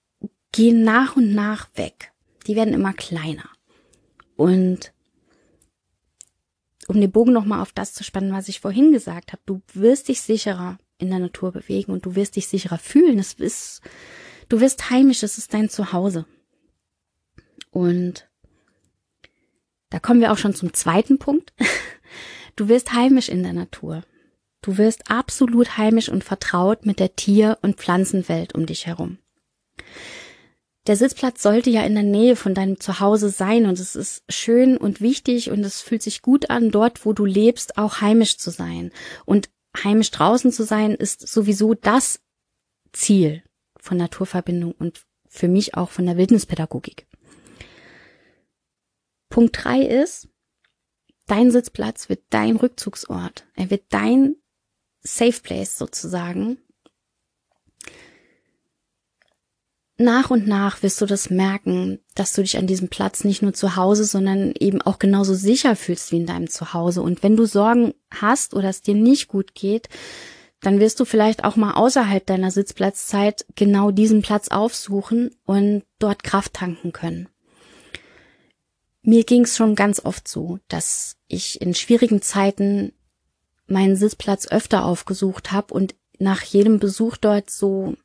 gehen 0.58 0.82
nach 0.82 1.16
und 1.16 1.36
nach 1.36 1.70
weg. 1.76 2.12
Die 2.48 2.56
werden 2.56 2.74
immer 2.74 2.92
kleiner. 2.92 3.48
Und 4.36 4.92
um 6.88 7.00
den 7.00 7.12
Bogen 7.12 7.32
nochmal 7.32 7.62
auf 7.62 7.72
das 7.72 7.94
zu 7.94 8.04
spannen, 8.04 8.34
was 8.34 8.48
ich 8.48 8.60
vorhin 8.60 8.92
gesagt 8.92 9.34
habe, 9.34 9.42
du 9.46 9.62
wirst 9.74 10.08
dich 10.08 10.22
sicherer 10.22 10.80
in 10.98 11.12
der 11.12 11.20
Natur 11.20 11.52
bewegen 11.52 11.92
und 11.92 12.08
du 12.08 12.16
wirst 12.16 12.38
dich 12.38 12.48
sicherer 12.48 12.80
fühlen. 12.80 13.20
Es 13.20 13.34
ist, 13.34 13.82
du 14.50 14.60
wirst 14.60 14.90
heimisch, 14.90 15.22
es 15.22 15.38
ist 15.38 15.54
dein 15.54 15.70
Zuhause. 15.70 16.26
Und 17.70 18.28
da 19.92 20.00
kommen 20.00 20.22
wir 20.22 20.32
auch 20.32 20.40
schon 20.40 20.56
zum 20.56 20.74
zweiten 20.74 21.20
Punkt. 21.20 21.54
Du 22.56 22.70
wirst 22.70 22.92
heimisch 22.92 23.30
in 23.30 23.44
der 23.44 23.54
Natur. 23.54 24.02
Du 24.64 24.80
wirst 24.80 25.12
absolut 25.12 25.78
heimisch 25.78 26.10
und 26.10 26.24
vertraut 26.24 26.88
mit 26.88 27.00
der 27.00 27.16
Tier- 27.16 27.60
und 27.62 27.76
Pflanzenwelt 27.76 28.56
um 28.56 28.66
dich 28.66 28.88
herum. 28.88 29.20
Der 30.88 30.96
Sitzplatz 30.96 31.44
sollte 31.44 31.70
ja 31.70 31.84
in 31.84 31.96
der 31.96 32.04
Nähe 32.04 32.38
von 32.38 32.54
deinem 32.54 32.80
Zuhause 32.80 33.30
sein 33.30 33.66
und 33.66 33.78
es 33.78 33.96
ist 33.96 34.24
schön 34.30 34.78
und 34.78 35.02
wichtig 35.02 35.52
und 35.52 35.64
es 35.66 35.82
fühlt 35.82 36.02
sich 36.02 36.22
gut 36.22 36.50
an, 36.50 36.72
dort, 36.72 37.06
wo 37.06 37.12
du 37.12 37.26
lebst, 37.26 37.78
auch 37.78 38.00
heimisch 38.00 38.38
zu 38.38 38.52
sein. 38.52 38.92
Und 39.26 39.50
heimisch 39.84 40.12
draußen 40.12 40.52
zu 40.54 40.64
sein 40.64 40.96
ist 40.96 41.28
sowieso 41.28 41.74
das 41.74 42.22
Ziel 42.94 43.44
von 43.78 43.98
Naturverbindung 43.98 44.72
und 44.72 45.04
für 45.28 45.50
mich 45.50 45.76
auch 45.76 45.90
von 45.90 46.06
der 46.06 46.16
Wildnispädagogik. 46.16 47.06
Punkt 49.30 49.58
drei 49.62 49.82
ist, 49.82 50.30
dein 51.26 51.52
Sitzplatz 51.52 52.08
wird 52.08 52.24
dein 52.30 52.56
Rückzugsort. 52.56 53.46
Er 53.56 53.70
wird 53.70 53.84
dein 53.90 54.38
Safe 55.02 55.42
Place 55.42 55.78
sozusagen. 55.78 56.60
Nach 60.00 60.30
und 60.30 60.48
nach 60.48 60.84
wirst 60.84 61.02
du 61.02 61.08
das 61.08 61.32
merken, 61.32 62.00
dass 62.14 62.34
du 62.34 62.44
dich 62.44 62.58
an 62.58 62.68
diesem 62.68 62.88
Platz 62.88 63.24
nicht 63.24 63.42
nur 63.42 63.54
zu 63.54 63.76
Hause, 63.76 64.06
sondern 64.06 64.54
eben 64.60 64.80
auch 64.82 65.00
genauso 65.00 65.34
sicher 65.34 65.76
fühlst 65.76 66.12
wie 66.12 66.18
in 66.18 66.28
deinem 66.28 66.50
Zuhause. 66.50 67.02
Und 67.02 67.24
wenn 67.24 67.36
du 67.36 67.46
Sorgen 67.46 67.96
hast 68.12 68.54
oder 68.54 68.70
es 68.70 68.84
dir 68.84 68.94
nicht 68.94 69.28
gut 69.28 69.56
geht, 69.56 69.90
dann 70.62 70.80
wirst 70.80 71.00
du 71.00 71.06
vielleicht 71.06 71.44
auch 71.44 71.56
mal 71.56 71.74
außerhalb 71.74 72.26
deiner 72.26 72.52
Sitzplatzzeit 72.52 73.46
genau 73.56 73.90
diesen 73.90 74.22
Platz 74.22 74.50
aufsuchen 74.50 75.32
und 75.46 75.84
dort 75.98 76.24
Kraft 76.24 76.54
tanken 76.54 76.94
können. 76.94 77.28
Mir 79.02 79.24
ging 79.24 79.44
es 79.44 79.56
schon 79.56 79.76
ganz 79.76 80.04
oft 80.04 80.28
so, 80.28 80.60
dass 80.68 81.16
ich 81.28 81.62
in 81.62 81.74
schwierigen 81.74 82.22
Zeiten 82.22 82.94
meinen 83.66 83.96
Sitzplatz 83.96 84.48
öfter 84.48 84.86
aufgesucht 84.86 85.52
habe 85.52 85.74
und 85.74 85.96
nach 86.20 86.42
jedem 86.44 86.80
Besuch 86.80 87.18
dort 87.18 87.50
so 87.50 87.96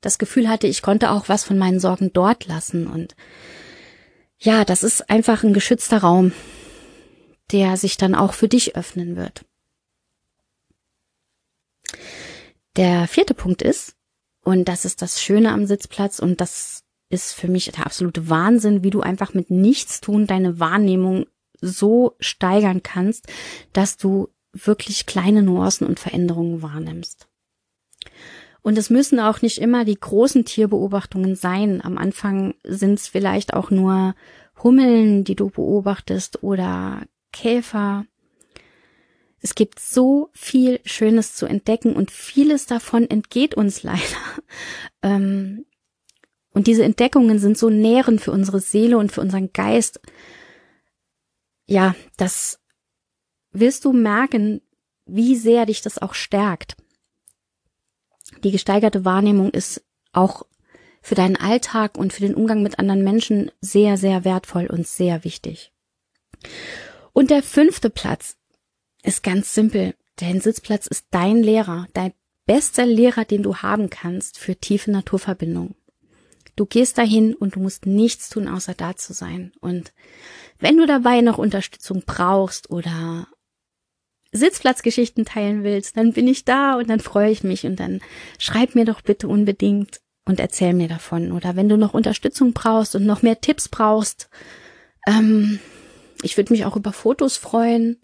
das 0.00 0.18
Gefühl 0.18 0.48
hatte, 0.48 0.66
ich 0.66 0.82
konnte 0.82 1.10
auch 1.10 1.28
was 1.28 1.44
von 1.44 1.58
meinen 1.58 1.80
Sorgen 1.80 2.12
dort 2.12 2.46
lassen. 2.46 2.86
Und 2.86 3.14
ja, 4.38 4.64
das 4.64 4.82
ist 4.82 5.10
einfach 5.10 5.42
ein 5.42 5.52
geschützter 5.52 5.98
Raum, 5.98 6.32
der 7.52 7.76
sich 7.76 7.96
dann 7.96 8.14
auch 8.14 8.32
für 8.32 8.48
dich 8.48 8.76
öffnen 8.76 9.16
wird. 9.16 9.44
Der 12.76 13.08
vierte 13.08 13.34
Punkt 13.34 13.62
ist, 13.62 13.96
und 14.42 14.68
das 14.68 14.84
ist 14.84 15.02
das 15.02 15.20
Schöne 15.22 15.52
am 15.52 15.66
Sitzplatz 15.66 16.18
und 16.18 16.40
das 16.40 16.84
ist 17.10 17.34
für 17.34 17.48
mich 17.48 17.70
der 17.72 17.84
absolute 17.84 18.30
Wahnsinn, 18.30 18.82
wie 18.82 18.90
du 18.90 19.00
einfach 19.00 19.34
mit 19.34 19.50
nichts 19.50 20.00
tun 20.00 20.26
deine 20.26 20.60
Wahrnehmung 20.60 21.26
so 21.60 22.16
steigern 22.20 22.82
kannst, 22.82 23.26
dass 23.72 23.96
du 23.96 24.28
wirklich 24.52 25.06
kleine 25.06 25.42
Nuancen 25.42 25.86
und 25.86 26.00
Veränderungen 26.00 26.62
wahrnimmst. 26.62 27.29
Und 28.62 28.76
es 28.76 28.90
müssen 28.90 29.20
auch 29.20 29.42
nicht 29.42 29.58
immer 29.58 29.84
die 29.84 29.98
großen 29.98 30.44
Tierbeobachtungen 30.44 31.34
sein. 31.34 31.82
Am 31.82 31.96
Anfang 31.96 32.54
sind 32.64 32.94
es 32.94 33.08
vielleicht 33.08 33.54
auch 33.54 33.70
nur 33.70 34.14
Hummeln, 34.62 35.24
die 35.24 35.34
du 35.34 35.50
beobachtest 35.50 36.42
oder 36.42 37.02
Käfer. 37.32 38.04
Es 39.40 39.54
gibt 39.54 39.80
so 39.80 40.28
viel 40.32 40.80
Schönes 40.84 41.34
zu 41.34 41.46
entdecken 41.46 41.96
und 41.96 42.10
vieles 42.10 42.66
davon 42.66 43.08
entgeht 43.08 43.54
uns 43.54 43.82
leider. 43.82 44.00
Ähm, 45.02 45.64
und 46.52 46.66
diese 46.66 46.84
Entdeckungen 46.84 47.38
sind 47.38 47.56
so 47.56 47.70
nährend 47.70 48.20
für 48.20 48.32
unsere 48.32 48.60
Seele 48.60 48.98
und 48.98 49.12
für 49.12 49.20
unseren 49.20 49.52
Geist. 49.52 50.00
Ja, 51.66 51.94
das 52.16 52.60
wirst 53.52 53.84
du 53.84 53.92
merken, 53.92 54.60
wie 55.06 55.36
sehr 55.36 55.66
dich 55.66 55.80
das 55.80 55.98
auch 55.98 56.14
stärkt. 56.14 56.76
Die 58.44 58.50
gesteigerte 58.50 59.04
Wahrnehmung 59.04 59.50
ist 59.50 59.82
auch 60.12 60.46
für 61.02 61.14
deinen 61.14 61.36
Alltag 61.36 61.96
und 61.96 62.12
für 62.12 62.22
den 62.22 62.34
Umgang 62.34 62.62
mit 62.62 62.78
anderen 62.78 63.02
Menschen 63.02 63.50
sehr, 63.60 63.96
sehr 63.96 64.24
wertvoll 64.24 64.66
und 64.66 64.86
sehr 64.86 65.24
wichtig. 65.24 65.72
Und 67.12 67.30
der 67.30 67.42
fünfte 67.42 67.90
Platz 67.90 68.36
ist 69.02 69.22
ganz 69.22 69.54
simpel. 69.54 69.94
Dein 70.16 70.40
Sitzplatz 70.40 70.86
ist 70.86 71.06
dein 71.10 71.42
Lehrer, 71.42 71.86
dein 71.94 72.12
bester 72.46 72.84
Lehrer, 72.84 73.24
den 73.24 73.42
du 73.42 73.56
haben 73.56 73.90
kannst 73.90 74.38
für 74.38 74.56
tiefe 74.56 74.90
Naturverbindungen. 74.90 75.74
Du 76.56 76.66
gehst 76.66 76.98
dahin 76.98 77.34
und 77.34 77.54
du 77.54 77.60
musst 77.60 77.86
nichts 77.86 78.28
tun, 78.28 78.48
außer 78.48 78.74
da 78.74 78.96
zu 78.96 79.14
sein. 79.14 79.52
Und 79.60 79.92
wenn 80.58 80.76
du 80.76 80.86
dabei 80.86 81.22
noch 81.22 81.38
Unterstützung 81.38 82.02
brauchst 82.04 82.70
oder 82.70 83.28
Sitzplatzgeschichten 84.32 85.24
teilen 85.24 85.64
willst, 85.64 85.96
dann 85.96 86.12
bin 86.12 86.28
ich 86.28 86.44
da 86.44 86.76
und 86.76 86.88
dann 86.88 87.00
freue 87.00 87.30
ich 87.30 87.42
mich 87.42 87.66
und 87.66 87.80
dann 87.80 88.00
schreib 88.38 88.74
mir 88.74 88.84
doch 88.84 89.00
bitte 89.00 89.26
unbedingt 89.26 90.00
und 90.24 90.38
erzähl 90.38 90.72
mir 90.72 90.88
davon. 90.88 91.32
Oder 91.32 91.56
wenn 91.56 91.68
du 91.68 91.76
noch 91.76 91.94
Unterstützung 91.94 92.52
brauchst 92.52 92.94
und 92.94 93.04
noch 93.04 93.22
mehr 93.22 93.40
Tipps 93.40 93.68
brauchst, 93.68 94.30
ähm, 95.06 95.58
ich 96.22 96.36
würde 96.36 96.52
mich 96.52 96.64
auch 96.64 96.76
über 96.76 96.92
Fotos 96.92 97.36
freuen, 97.36 98.00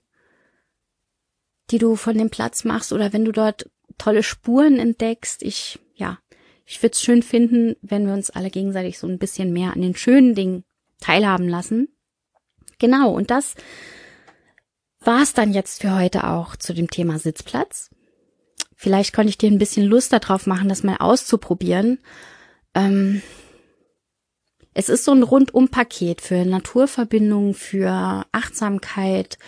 die 1.70 1.78
du 1.78 1.96
von 1.96 2.16
dem 2.16 2.30
Platz 2.30 2.64
machst 2.64 2.92
oder 2.92 3.12
wenn 3.12 3.24
du 3.24 3.32
dort 3.32 3.70
tolle 3.98 4.22
Spuren 4.22 4.78
entdeckst. 4.78 5.42
Ich, 5.42 5.78
ja, 5.94 6.18
ich 6.64 6.82
würde 6.82 6.92
es 6.94 7.02
schön 7.02 7.22
finden, 7.22 7.76
wenn 7.82 8.06
wir 8.06 8.14
uns 8.14 8.30
alle 8.30 8.50
gegenseitig 8.50 8.98
so 8.98 9.06
ein 9.06 9.18
bisschen 9.18 9.52
mehr 9.52 9.72
an 9.72 9.82
den 9.82 9.96
schönen 9.96 10.34
Dingen 10.34 10.64
teilhaben 11.00 11.48
lassen. 11.48 11.88
Genau, 12.78 13.12
und 13.12 13.30
das 13.30 13.54
war's 15.06 15.32
dann 15.32 15.52
jetzt 15.52 15.82
für 15.82 15.94
heute 15.94 16.24
auch 16.24 16.56
zu 16.56 16.74
dem 16.74 16.90
Thema 16.90 17.18
Sitzplatz. 17.18 17.90
Vielleicht 18.74 19.14
konnte 19.14 19.30
ich 19.30 19.38
dir 19.38 19.50
ein 19.50 19.58
bisschen 19.58 19.86
Lust 19.86 20.12
darauf 20.12 20.46
machen, 20.46 20.68
das 20.68 20.82
mal 20.82 20.96
auszuprobieren. 20.98 21.98
Ähm, 22.74 23.22
es 24.74 24.90
ist 24.90 25.04
so 25.04 25.12
ein 25.12 25.22
Rundum-Paket 25.22 26.20
für 26.20 26.44
Naturverbindung, 26.44 27.54
für 27.54 28.26
Achtsamkeit, 28.32 29.38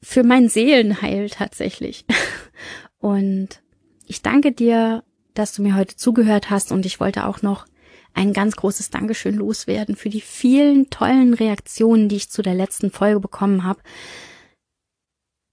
für 0.00 0.22
mein 0.22 0.48
Seelenheil 0.48 1.28
tatsächlich. 1.28 2.06
Und 2.98 3.60
ich 4.06 4.22
danke 4.22 4.52
dir, 4.52 5.04
dass 5.34 5.52
du 5.52 5.62
mir 5.62 5.76
heute 5.76 5.96
zugehört 5.96 6.48
hast 6.48 6.72
und 6.72 6.86
ich 6.86 6.98
wollte 6.98 7.26
auch 7.26 7.42
noch 7.42 7.66
ein 8.14 8.32
ganz 8.32 8.56
großes 8.56 8.88
Dankeschön 8.88 9.34
loswerden 9.34 9.96
für 9.96 10.08
die 10.08 10.22
vielen 10.22 10.88
tollen 10.88 11.34
Reaktionen, 11.34 12.08
die 12.08 12.16
ich 12.16 12.30
zu 12.30 12.40
der 12.40 12.54
letzten 12.54 12.90
Folge 12.90 13.20
bekommen 13.20 13.64
habe 13.64 13.80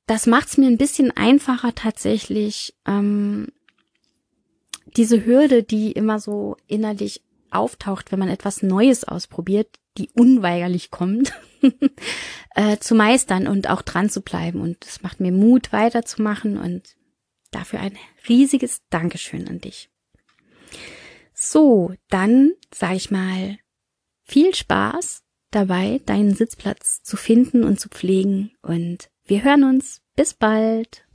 das 0.05 0.27
macht 0.27 0.49
es 0.49 0.57
mir 0.57 0.67
ein 0.67 0.77
bisschen 0.77 1.11
einfacher 1.11 1.73
tatsächlich, 1.75 2.75
ähm, 2.85 3.47
diese 4.97 5.25
Hürde, 5.25 5.63
die 5.63 5.91
immer 5.91 6.19
so 6.19 6.57
innerlich 6.67 7.23
auftaucht, 7.51 8.11
wenn 8.11 8.19
man 8.19 8.29
etwas 8.29 8.63
Neues 8.63 9.03
ausprobiert, 9.03 9.67
die 9.97 10.09
unweigerlich 10.13 10.91
kommt, 10.91 11.33
äh, 12.55 12.77
zu 12.77 12.95
meistern 12.95 13.47
und 13.47 13.69
auch 13.69 13.81
dran 13.81 14.09
zu 14.09 14.21
bleiben. 14.21 14.61
Und 14.61 14.85
es 14.85 15.01
macht 15.03 15.19
mir 15.19 15.31
Mut, 15.31 15.71
weiterzumachen 15.71 16.57
und 16.57 16.95
dafür 17.51 17.79
ein 17.79 17.97
riesiges 18.27 18.81
Dankeschön 18.89 19.47
an 19.47 19.59
dich. 19.59 19.89
So, 21.33 21.93
dann 22.09 22.53
sage 22.73 22.95
ich 22.95 23.11
mal 23.11 23.57
viel 24.23 24.55
Spaß 24.55 25.23
dabei, 25.51 26.01
deinen 26.05 26.33
Sitzplatz 26.33 27.03
zu 27.03 27.17
finden 27.17 27.63
und 27.63 27.79
zu 27.79 27.89
pflegen 27.89 28.51
und 28.61 29.09
wir 29.25 29.43
hören 29.43 29.63
uns. 29.63 30.01
Bis 30.15 30.33
bald. 30.33 31.05